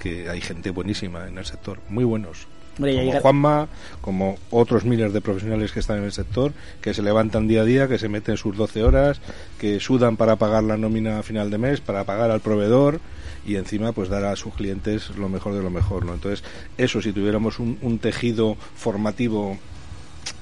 [0.00, 2.46] Que hay gente buenísima en el sector, muy buenos
[2.78, 3.68] como Juanma,
[4.00, 7.64] como otros miles de profesionales que están en el sector, que se levantan día a
[7.64, 9.20] día, que se meten sus 12 horas,
[9.58, 13.00] que sudan para pagar la nómina a final de mes, para pagar al proveedor
[13.44, 16.14] y encima pues dar a sus clientes lo mejor de lo mejor, ¿no?
[16.14, 16.44] Entonces,
[16.76, 19.58] eso si tuviéramos un, un tejido formativo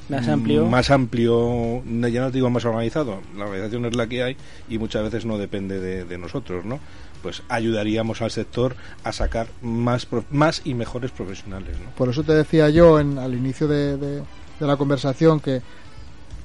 [0.09, 4.37] más amplio más amplio ya no digo más organizado la organización es la que hay
[4.69, 6.79] y muchas veces no depende de, de nosotros no
[7.27, 11.77] pues ayudaríamos al sector a sacar más, más y mejores profesionales.
[11.81, 11.91] ¿no?
[11.97, 14.23] Por eso te decía yo en, al inicio de, de,
[14.61, 15.61] la conversación que,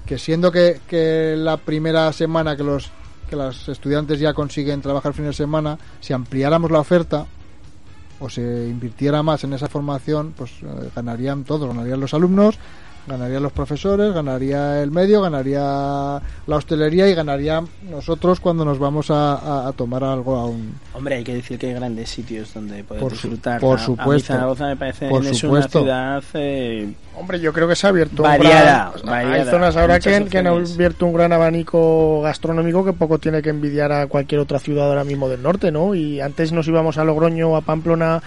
[0.07, 2.89] que siendo que, que, la primera semana que los
[3.29, 7.27] que los estudiantes ya consiguen trabajar fin de semana, si ampliáramos la oferta
[8.19, 12.57] o se invirtiera más en esa formación, pues eh, ganarían todos, ganarían los alumnos,
[13.07, 19.09] ganarían los profesores, ganaría el medio, ganaría la hostelería y ganaría nosotros cuando nos vamos
[19.11, 20.75] a, a, a, tomar algo a un...
[20.93, 23.59] Hombre, hay que decir que hay grandes sitios donde poder por disfrutar.
[23.59, 24.33] Por a, supuesto.
[24.33, 25.81] A Zaragoza me parece por es supuesto.
[25.81, 26.23] una ciudad...
[26.33, 29.99] Eh, Hombre, yo creo que se ha abierto variada, un gran, variada, Hay zonas ahora
[29.99, 34.39] que, que, han abierto un gran abanico gastronómico que poco tiene que envidiar a cualquier
[34.39, 35.93] otra ciudad ahora mismo del norte, ¿no?
[35.93, 38.21] Y antes nos íbamos a Logroño o a Pamplona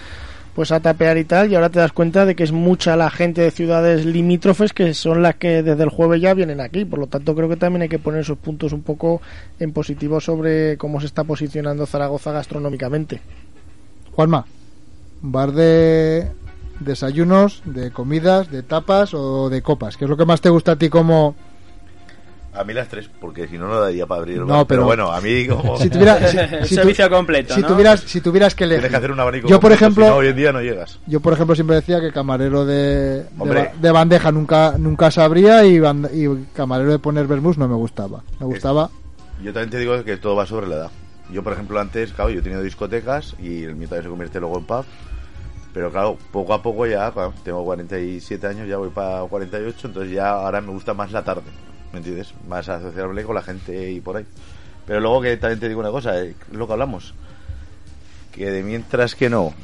[0.55, 3.11] pues a tapear y tal, y ahora te das cuenta de que es mucha la
[3.11, 7.01] gente de ciudades limítrofes que son las que desde el jueves ya vienen aquí, por
[7.01, 9.21] lo tanto creo que también hay que poner esos puntos un poco
[9.59, 13.21] en positivo sobre cómo se está posicionando Zaragoza gastronómicamente.
[14.13, 14.47] Juanma,
[15.23, 16.29] bar de
[16.79, 20.73] desayunos, de comidas, de tapas o de copas, ¿qué es lo que más te gusta
[20.73, 21.35] a ti como
[22.55, 24.39] a mí las tres, porque si no, no daría para abrir.
[24.39, 25.77] No, pero, pero, bueno, a mí como...
[25.85, 26.37] Si tuviera, si,
[26.69, 27.67] si servicio tu, completo, si ¿no?
[27.67, 28.83] tuvieras, si tuvieras que elegir.
[28.83, 30.05] Tienes que hacer un abanico Yo, por completo, ejemplo...
[30.05, 31.01] Si no, hoy en día no llegas.
[31.07, 35.79] Yo, por ejemplo, siempre decía que camarero de, de, de, bandeja nunca nunca sabría y,
[35.81, 38.23] band, y camarero de poner vermouth no me gustaba.
[38.39, 38.91] Me gustaba...
[39.39, 40.91] Es, yo también te digo que todo va sobre la edad.
[41.31, 44.41] Yo, por ejemplo, antes, claro, yo he tenido discotecas y el mío también se convierte
[44.41, 44.85] luego en pub.
[45.73, 50.31] Pero claro, poco a poco ya, tengo 47 años, ya voy para 48, entonces ya
[50.31, 51.51] ahora me gusta más la tarde.
[51.95, 52.35] ¿Me entiendes?
[52.49, 54.27] Más asociable con la gente y por ahí.
[54.87, 57.15] Pero luego que también te digo una cosa, es lo que hablamos.
[58.33, 59.55] que de mientras que no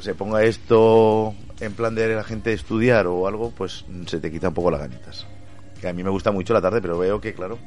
[0.00, 4.48] se ponga esto en plan de la gente estudiar o algo, pues se te quita
[4.48, 5.26] un poco las ganitas.
[5.80, 7.58] Que a mí me gusta mucho la tarde, pero veo que, claro,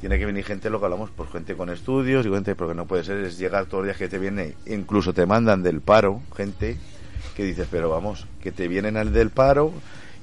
[0.00, 2.86] tiene que venir gente, lo que hablamos, pues gente con estudios y gente, porque no
[2.86, 6.22] puede ser, es llegar todos los días que te viene, incluso te mandan del paro,
[6.36, 6.78] gente
[7.34, 9.72] que dices, pero vamos, que te vienen al del paro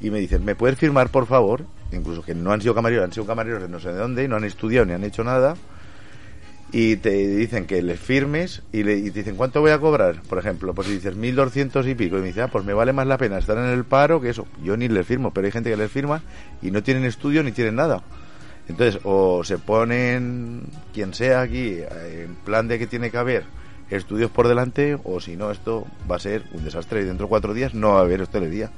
[0.02, 1.66] y me dicen, ¿me puedes firmar por favor?
[1.92, 4.28] Incluso que no han sido camareros, han sido camareros de no sé de dónde, y
[4.28, 5.56] no han estudiado ni han hecho nada,
[6.72, 10.22] y te dicen que les firmes y, le, y te dicen, ¿cuánto voy a cobrar?
[10.30, 12.94] Por ejemplo, pues si dices 1.200 y pico, y me dice, ah, pues me vale
[12.94, 14.46] más la pena estar en el paro que eso.
[14.64, 16.22] Yo ni les firmo, pero hay gente que les firma
[16.62, 18.04] y no tienen estudio ni tienen nada.
[18.68, 20.62] Entonces, o se ponen,
[20.94, 23.46] quien sea aquí, eh, en plan de que tiene que haber
[23.90, 27.30] estudios por delante, o si no, esto va a ser un desastre y dentro de
[27.30, 28.70] cuatro días no va a haber hostelería.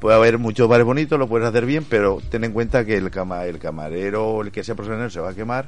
[0.00, 3.10] Puede haber muchos bares bonitos, lo puedes hacer bien, pero ten en cuenta que el,
[3.10, 5.66] cama, el camarero o el que sea profesional se va a quemar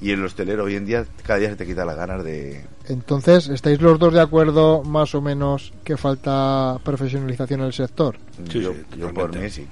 [0.00, 2.62] y el hostelero hoy en día cada día se te quita las ganas de...
[2.88, 8.16] Entonces, ¿estáis los dos de acuerdo más o menos que falta profesionalización en el sector?
[8.50, 9.66] Sí, yo, sí, yo por mí sí.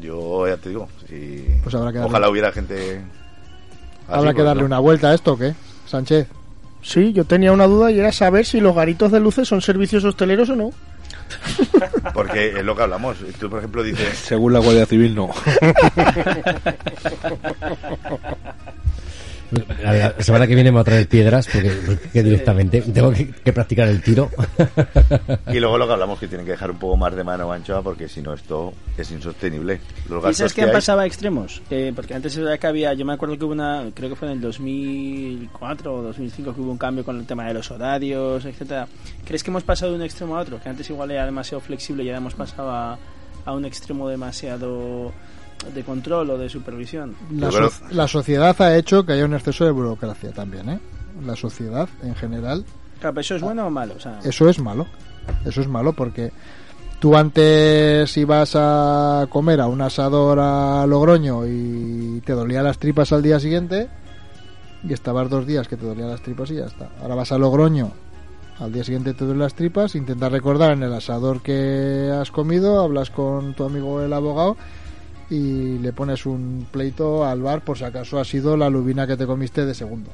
[0.00, 2.98] Yo ya te digo, si Pues habrá que darle- ojalá hubiera gente...
[2.98, 3.02] así,
[4.12, 4.66] Habrá que pues, darle ¿no?
[4.66, 5.54] una vuelta a esto, ¿o qué?
[5.86, 6.28] Sánchez.
[6.82, 10.04] Sí, yo tenía una duda y era saber si los garitos de luces son servicios
[10.04, 10.70] hosteleros o no.
[12.14, 13.18] Porque es lo que hablamos.
[13.38, 14.18] Tú, por ejemplo, dices...
[14.18, 15.30] Según la Guardia Civil, no.
[19.82, 23.28] La, la semana que viene me voy a traer piedras porque, porque directamente tengo que,
[23.30, 24.30] que practicar el tiro.
[25.52, 27.82] Y luego lo que hablamos, que tienen que dejar un poco más de mano anchoa
[27.82, 29.80] porque si no esto es insostenible.
[30.08, 31.62] Los ¿Y sabes que qué hay- pasaba a extremos?
[31.70, 34.28] Eh, porque antes era que había, yo me acuerdo que hubo una, creo que fue
[34.28, 38.44] en el 2004 o 2005 que hubo un cambio con el tema de los horarios,
[38.44, 38.86] etcétera.
[39.24, 40.60] ¿Crees que hemos pasado de un extremo a otro?
[40.60, 42.98] Que antes igual era demasiado flexible y ahora hemos pasado a,
[43.44, 45.12] a un extremo demasiado
[45.74, 47.14] de control o de supervisión.
[47.30, 50.80] La, so- sociedad ha hecho que haya un exceso de burocracia también, ¿eh?
[51.24, 52.64] La sociedad, en general,
[53.00, 53.94] Claro, ¿eso es bueno o malo?
[53.96, 54.86] O sea, eso es malo.
[55.44, 56.32] Eso es malo porque
[57.00, 63.12] tú antes ibas a comer a un asador a Logroño y te dolían las tripas
[63.12, 63.88] al día siguiente
[64.82, 66.88] y estabas dos días que te dolían las tripas y ya está.
[67.00, 67.92] Ahora vas a Logroño,
[68.58, 72.80] al día siguiente te duelen las tripas, intentas recordar en el asador que has comido,
[72.82, 74.56] hablas con tu amigo el abogado
[75.30, 79.16] y le pones un pleito al bar por si acaso ha sido la lubina que
[79.16, 80.10] te comiste de segundo.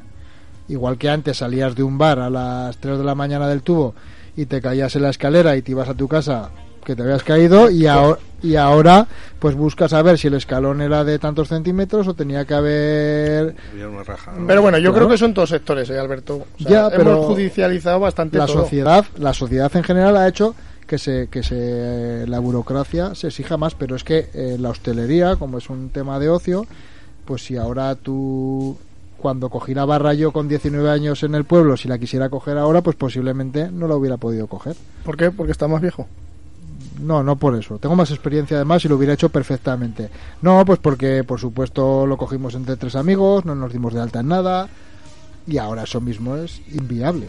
[0.69, 3.95] Igual que antes salías de un bar a las 3 de la mañana del tubo
[4.37, 6.51] y te caías en la escalera y te ibas a tu casa
[6.85, 9.07] que te habías caído y, ahora, y ahora
[9.39, 13.55] pues buscas a ver si el escalón era de tantos centímetros o tenía que haber
[13.73, 14.47] Había una raja, ¿no?
[14.47, 15.07] Pero bueno, yo Claro.
[15.07, 16.37] creo que son todos sectores, ¿eh, Alberto?
[16.59, 18.63] O sea, Ya, pero hemos judicializado bastante la todo.
[18.63, 20.55] sociedad la sociedad en general ha hecho
[20.87, 25.37] que se que se la burocracia se exija más pero es que eh, la hostelería
[25.37, 26.67] como es un tema de ocio
[27.25, 28.77] pues si ahora tú
[29.25, 32.59] cuando cogí la barra yo con 19 años en el pueblo si la quisiera coger
[32.59, 34.77] ahora pues posiblemente no la hubiera podido coger.
[35.03, 35.31] ¿Por qué?
[35.31, 36.07] Porque está más viejo.
[37.01, 37.79] no no por eso.
[37.79, 40.11] Tengo más experiencia además y lo hubiera hecho perfectamente.
[40.43, 44.21] No pues porque por supuesto lo cogimos entre tres amigos no nos dimos de alta
[44.21, 44.69] en nada
[45.47, 47.29] y ahora eso mismo es inviable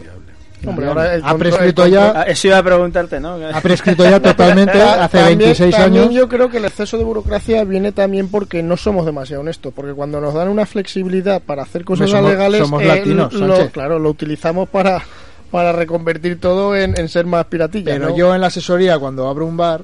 [0.70, 3.34] Hombre, ahora el ha prescrito ya Ah, eso iba a preguntarte, ¿no?
[3.52, 6.14] ha prescrito ya totalmente hace También- 26 también años.
[6.14, 9.72] yo creo que el exceso de burocracia viene también porque no somos demasiado honestos.
[9.74, 13.98] Porque cuando nos dan una flexibilidad para hacer cosas somos- legales, somos latinos, lo, claro,
[13.98, 15.02] lo utilizamos para,
[15.50, 17.92] para reconvertir todo en, en ser más piratilla.
[17.92, 18.16] Pero ¿no?
[18.16, 19.82] yo en la asesoría, cuando abro un bar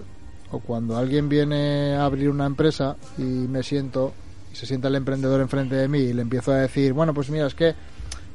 [0.50, 4.12] o cuando alguien viene a abrir una empresa y me siento
[4.52, 7.30] y se sienta el emprendedor enfrente de mí y le empiezo a decir, bueno, pues
[7.30, 7.74] mira, es que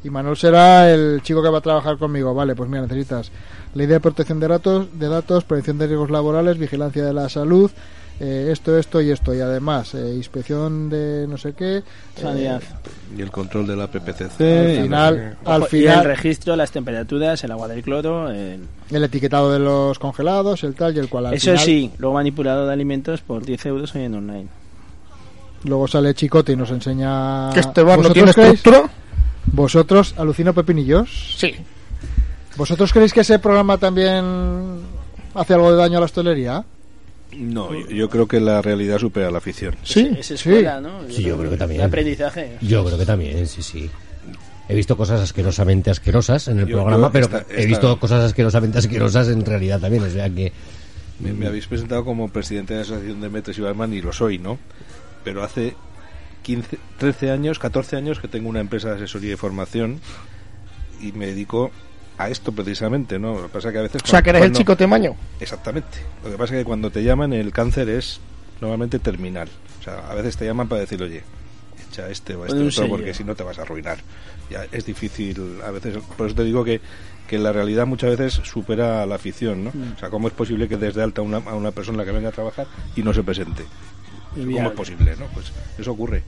[0.03, 3.31] y Manuel será el chico que va a trabajar conmigo, vale, pues mira, necesitas
[3.73, 7.69] ley de protección de datos, de datos, prevención de riesgos laborales, vigilancia de la salud,
[8.19, 11.83] eh, esto, esto y esto, y además eh, inspección de no sé qué,
[12.19, 12.63] Sanidad.
[13.15, 14.41] Y el control de la PPCC.
[14.41, 18.29] al final, al Ojo, y el final registro, las temperaturas, el agua del cloro.
[18.31, 21.27] el- el etiquetado de los congelados, el tal y el cual.
[21.27, 24.47] Al Eso final- sí, luego manipulado de alimentos por 10 euros hoy en online.
[25.65, 27.49] Luego sale Chicote y nos enseña.
[27.53, 28.89] que este bar no ¿Vosotros tiene creéis- estructura.
[29.51, 31.35] ¿Vosotros, Alucino Pepinillos?
[31.37, 31.55] Sí.
[32.57, 34.23] ¿Vosotros creéis que ese programa también
[35.33, 36.63] hace algo de daño a la hostelería?
[37.35, 39.75] No, yo, yo creo que la realidad supera la ficción.
[39.83, 40.09] Sí.
[40.17, 41.01] Es escuela, ¿no?
[41.09, 41.79] Sí, yo creo que también.
[41.81, 42.57] De aprendizaje.
[42.61, 43.89] Yo creo que también, sí, sí.
[44.69, 48.79] He visto cosas asquerosamente asquerosas en el Yo- programa, pero esta- he visto cosas asquerosamente
[48.79, 50.03] asquerosas en realidad también.
[50.03, 50.51] O sea que
[51.19, 54.11] Me, me habéis presentado como presidente de la Asociación de Metros y Barman y lo
[54.13, 54.57] soy, ¿no?
[55.23, 55.73] Pero hace
[56.47, 59.99] 15, 13 años, 14 años que tengo una empresa de asesoría y formación
[61.01, 61.71] y me dedico
[62.17, 63.33] a esto precisamente, ¿no?
[63.33, 64.01] Lo que pasa que a veces...
[64.01, 65.13] O sea, que eres el chico temaño.
[65.41, 65.99] Exactamente.
[66.23, 68.21] Lo que pasa es que cuando te llaman el cáncer es
[68.61, 69.49] normalmente terminal.
[69.81, 71.21] O sea, a veces te llaman para decir, oye,
[71.91, 73.97] echa a este o a este un otro, porque si no te vas a arruinar.
[74.49, 76.79] Ya es difícil a veces, por eso te digo que,
[77.27, 79.71] que la realidad muchas veces supera la afición, ¿no?
[79.73, 79.95] Mm.
[79.97, 82.31] O sea, ¿cómo es posible que desde alta una, a una persona que venga a
[82.31, 83.65] trabajar y no se presente?
[84.37, 85.25] ¿Cómo es posible, no?
[85.27, 86.23] Pues eso ocurre.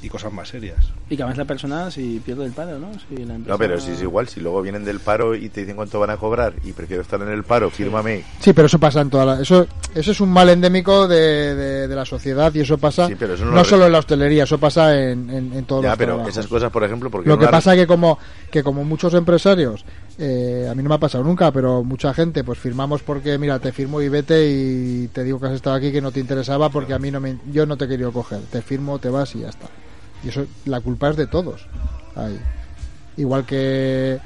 [0.00, 0.78] Y cosas más serias.
[1.10, 2.88] Y que además la persona si pierde el paro, ¿no?
[3.08, 5.62] Si la empresa- No, pero si es igual, si luego vienen del paro y te
[5.62, 8.22] dicen cuánto van a cobrar y prefiero estar en el paro, fírmame.
[8.38, 9.40] Sí, pero eso pasa en toda la...
[9.42, 13.16] Eso, eso es un mal endémico de, de- de la sociedad y eso pasa Sí,
[13.18, 15.82] pero eso no no, lo- solo en la hostelería, eso pasa en, en, en todos
[15.82, 16.32] Ya, los pero trabajos.
[16.36, 18.18] esas cosas, por ejemplo, porque Lo que una- pasa que como
[18.52, 19.84] que como muchos empresarios,
[20.16, 23.58] eh, a mí no me ha pasado nunca, pero mucha gente, pues firmamos porque, mira,
[23.58, 26.68] te firmo y vete y te digo que has estado aquí que no te interesaba
[26.70, 28.38] porque a mí no me, yo no te querido coger.
[28.50, 29.66] Te firmo, te vas y ya está.
[30.24, 31.66] Y eso, la culpa es de todos.
[32.14, 32.38] Ahí.
[33.16, 34.18] Igual que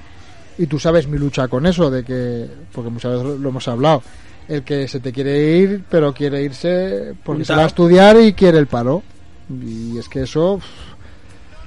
[0.59, 4.03] y tú sabes mi lucha con eso de que porque muchas veces lo hemos hablado
[4.49, 8.34] el que se te quiere ir pero quiere irse porque se va a estudiar y
[8.34, 9.03] quiere el paro
[9.49, 10.61] y es que eso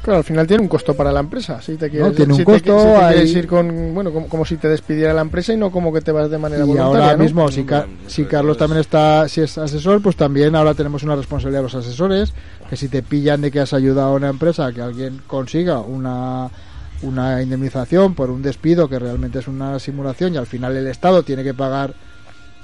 [0.05, 1.59] Claro, al final tiene un costo para la empresa.
[1.63, 4.11] Si te quieres, tiene un si te- costo, si te hay- quieres ir con, bueno,
[4.13, 6.63] como, como si te despidiera la empresa y no como que te vas de manera
[6.63, 7.03] y voluntaria.
[7.05, 7.23] ahora ¿no?
[7.23, 10.75] mismo si, No, Ca- no, si Carlos también está si es asesor pues también ahora
[10.75, 12.33] tenemos una responsabilidad de los asesores
[12.69, 15.79] que si te pillan de que has ayudado a una empresa a que alguien consiga
[15.79, 16.49] una
[17.01, 21.23] una indemnización por un despido que realmente es una simulación y al final el Estado
[21.23, 21.93] tiene que pagar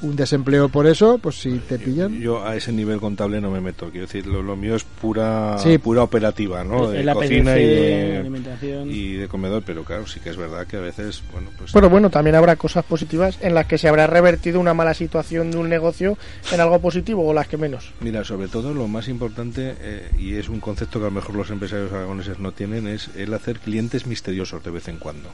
[0.02, 3.62] un desempleo por eso pues si te pillan Yo a ese nivel contable no me
[3.62, 3.90] meto.
[3.90, 5.78] Quiero decir, lo, lo mío es pura Sí.
[5.78, 6.90] pura operativa, ¿no?
[6.90, 8.90] De APDC, cocina y de, alimentación.
[8.92, 11.72] y de comedor, pero claro, sí que es verdad que a veces, bueno, pues...
[11.72, 15.52] Pero bueno, también habrá cosas positivas en las que se habrá revertido una mala situación
[15.52, 16.18] de un negocio
[16.52, 17.92] en algo positivo o las que menos.
[18.00, 21.36] Mira, sobre todo lo más importante, eh, y es un concepto que a lo mejor
[21.36, 25.30] los empresarios aragoneses no tienen, es el hacer clientes misteriosos de vez en cuando.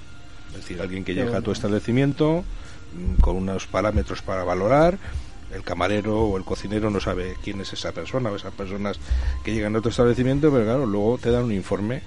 [0.49, 2.43] Es decir, alguien que llega a tu establecimiento
[2.93, 4.97] mm, con unos parámetros para valorar,
[5.53, 8.97] el camarero o el cocinero no sabe quién es esa persona o esas personas
[9.43, 12.01] que llegan a tu establecimiento, pero claro, luego te dan un informe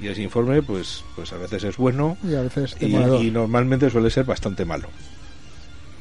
[0.00, 3.22] y ese informe pues pues a veces es bueno y a veces y, demoledor.
[3.22, 4.88] y normalmente suele ser bastante malo.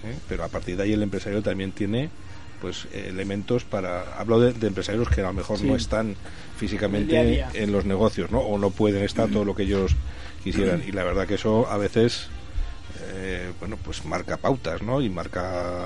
[0.05, 0.15] ¿eh?
[0.29, 2.09] Pero a partir de ahí el empresario también tiene
[2.61, 5.65] pues elementos para hablo de, de empresarios que a lo mejor Sí.
[5.67, 6.15] no están
[6.57, 7.49] físicamente día a día.
[7.53, 8.39] en los negocios ¿no?
[8.39, 9.95] o no pueden estar todo lo que ellos
[10.43, 12.29] quisieran y la verdad que eso a veces
[13.13, 15.01] eh, bueno pues marca pautas ¿no?
[15.01, 15.85] y marca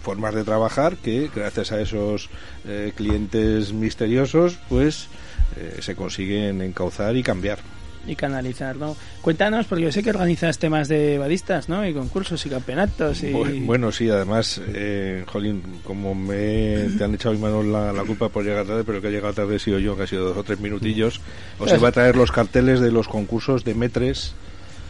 [0.00, 2.30] formas de trabajar que gracias a esos
[2.66, 5.08] eh, clientes misteriosos pues
[5.56, 7.58] eh, se consiguen encauzar y cambiar
[8.06, 8.96] y canalizar, ¿no?
[9.20, 11.86] Cuéntanos, porque yo sé que organizas temas de badistas, ¿no?
[11.86, 13.32] Y concursos y campeonatos y...
[13.32, 18.04] Bu- Bueno, sí, además, eh, Jolín, como me te han echado en manos la, la
[18.04, 20.24] culpa por llegar tarde, pero que ha llegado tarde he sido yo, que ha sido
[20.28, 21.20] dos o tres minutillos,
[21.58, 24.34] os iba a traer los carteles de los concursos de Metres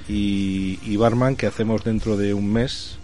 [0.08, 2.98] y, y Barman que hacemos dentro de un mes,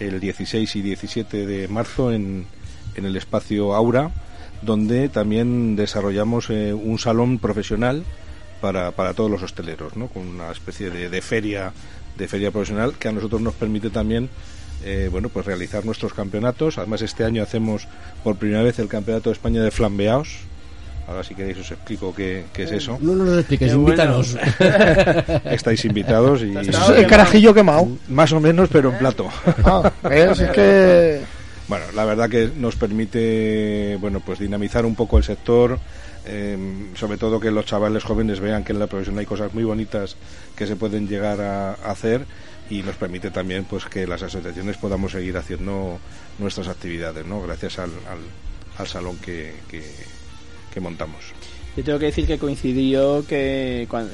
[0.00, 2.46] el 16 y 17 de marzo, en,
[2.96, 4.10] en el espacio Aura,
[4.62, 8.02] donde también desarrollamos eh, un salón profesional
[8.64, 10.08] para, para todos los hosteleros, ¿no?
[10.08, 11.70] con una especie de, de feria
[12.16, 14.30] de feria profesional que a nosotros nos permite también
[14.86, 16.78] eh, bueno pues realizar nuestros campeonatos.
[16.78, 17.86] Además este año hacemos
[18.22, 20.38] por primera vez el campeonato de España de flambeados.
[21.06, 22.96] Ahora si queréis os explico qué, qué es eso.
[23.02, 23.90] No nos lo expliques, Qué bueno.
[23.90, 24.38] invítanos.
[25.44, 27.86] Estáis invitados y Está El carajillo quemado.
[28.08, 29.28] más o menos pero en plato.
[29.62, 29.92] Ah.
[30.10, 31.20] Es que...
[31.68, 35.78] Bueno, la verdad que nos permite, bueno, pues dinamizar un poco el sector,
[36.26, 36.56] eh,
[36.94, 40.16] sobre todo que los chavales jóvenes vean que en la profesión hay cosas muy bonitas
[40.56, 42.26] que se pueden llegar a, hacer
[42.70, 45.98] y nos permite también, pues, que las asociaciones podamos seguir haciendo
[46.38, 47.42] nuestras actividades, ¿no?
[47.42, 48.20] Gracias al, al,
[48.78, 51.34] al salón que, que montamos.
[51.76, 54.12] Yo tengo que decir que coincidió que cuando,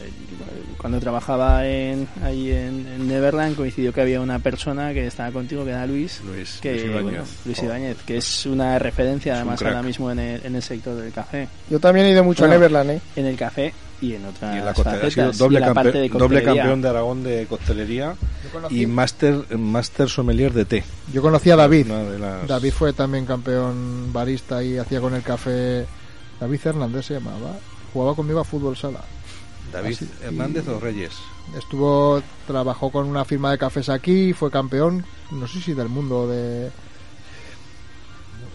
[0.79, 5.65] cuando trabajaba en, ahí en, en Neverland coincidió que había una persona que estaba contigo
[5.65, 7.03] que era Luis, Luis, que, Luis Ibáñez.
[7.03, 7.65] bueno, Luis Oh.
[7.67, 11.13] Ibáñez, que es una referencia un además ahora mismo en el, en el sector del
[11.13, 12.55] café, Yo también he ido mucho Bueno.
[12.55, 13.01] a Neverland, ¿eh?
[13.17, 15.63] en el café y en otras Y en la costelería ha sido facetas, doble, y
[15.63, 17.47] en la parte de doble campeón de Aragón de
[18.51, 20.83] conocí, y máster máster sommelier de té.
[21.13, 21.87] yo conocí a David
[22.19, 25.85] las- David fue también campeón barista y hacía con el café
[26.41, 27.53] David Hernández se llamaba
[27.93, 29.01] jugaba conmigo a fútbol sala
[29.73, 31.13] David Así- Hernández o Reyes.
[31.57, 36.27] estuvo trabajó con una firma de cafés aquí fue campeón no sé si del mundo
[36.29, 36.71] de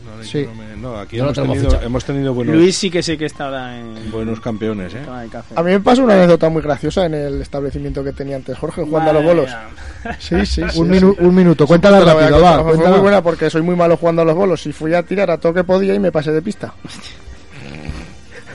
[0.06, 0.46] No, Sí.
[0.46, 3.02] no me- no, aquí No lo hemos, tenemos tenido, hemos tenido buenos, Luis sí que
[3.02, 5.02] sé que está ahora en buenos campeones, ¿eh?
[5.56, 8.84] A mí me pasó una anécdota muy graciosa en el establecimiento que tenía antes Jorge,
[8.84, 9.46] jugando a los bolos.
[9.48, 10.16] mía.
[10.20, 10.80] Sí, sí, sí.
[10.80, 11.00] un, sí.
[11.00, 14.26] minu- un minuto cuéntala rápido va Fue muy buena porque soy muy malo jugando a
[14.26, 16.74] los bolos y fui a tirar a todo que podía y me pasé de pista.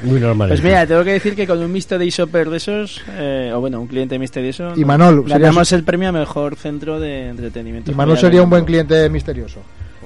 [0.02, 0.48] Muy normal.
[0.48, 0.68] Pues esto.
[0.68, 3.86] mira, tengo que decir que con un Mystery Shopper de esos, eh, o bueno, un
[3.86, 7.90] cliente misterioso, Y Manol, ganamos el premio a mejor centro de entretenimiento.
[7.90, 9.60] y familiar sería un buen cliente misterioso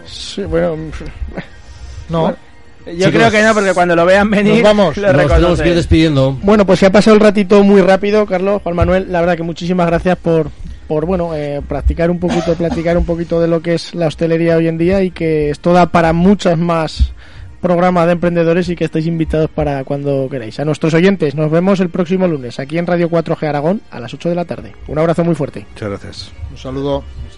[0.06, 0.76] Sí, bueno,
[2.08, 2.36] no Bueno.
[2.98, 4.96] Yo creo que no, porque cuando lo vean venir, Nos vamos.
[4.98, 6.36] lo Nos que ir despidiendo.
[6.42, 9.10] Bueno, pues se ha pasado el ratito muy rápido, Carlos, Juan Manuel.
[9.10, 10.50] La verdad que muchísimas gracias por,
[10.86, 14.56] por bueno, eh, practicar un poquito, platicar un poquito de lo que es la hostelería
[14.56, 17.12] hoy en día y que esto da para muchos más
[17.64, 20.60] programas de emprendedores y que estáis invitados para cuando queráis.
[20.60, 24.12] A nuestros oyentes, nos vemos el próximo lunes aquí en Radio 4G Aragón a las
[24.12, 24.74] 8 de la tarde.
[24.86, 25.64] Un abrazo muy fuerte.
[25.72, 26.32] Muchas gracias.
[26.50, 26.98] Un saludo.
[26.98, 27.33] Un saludo.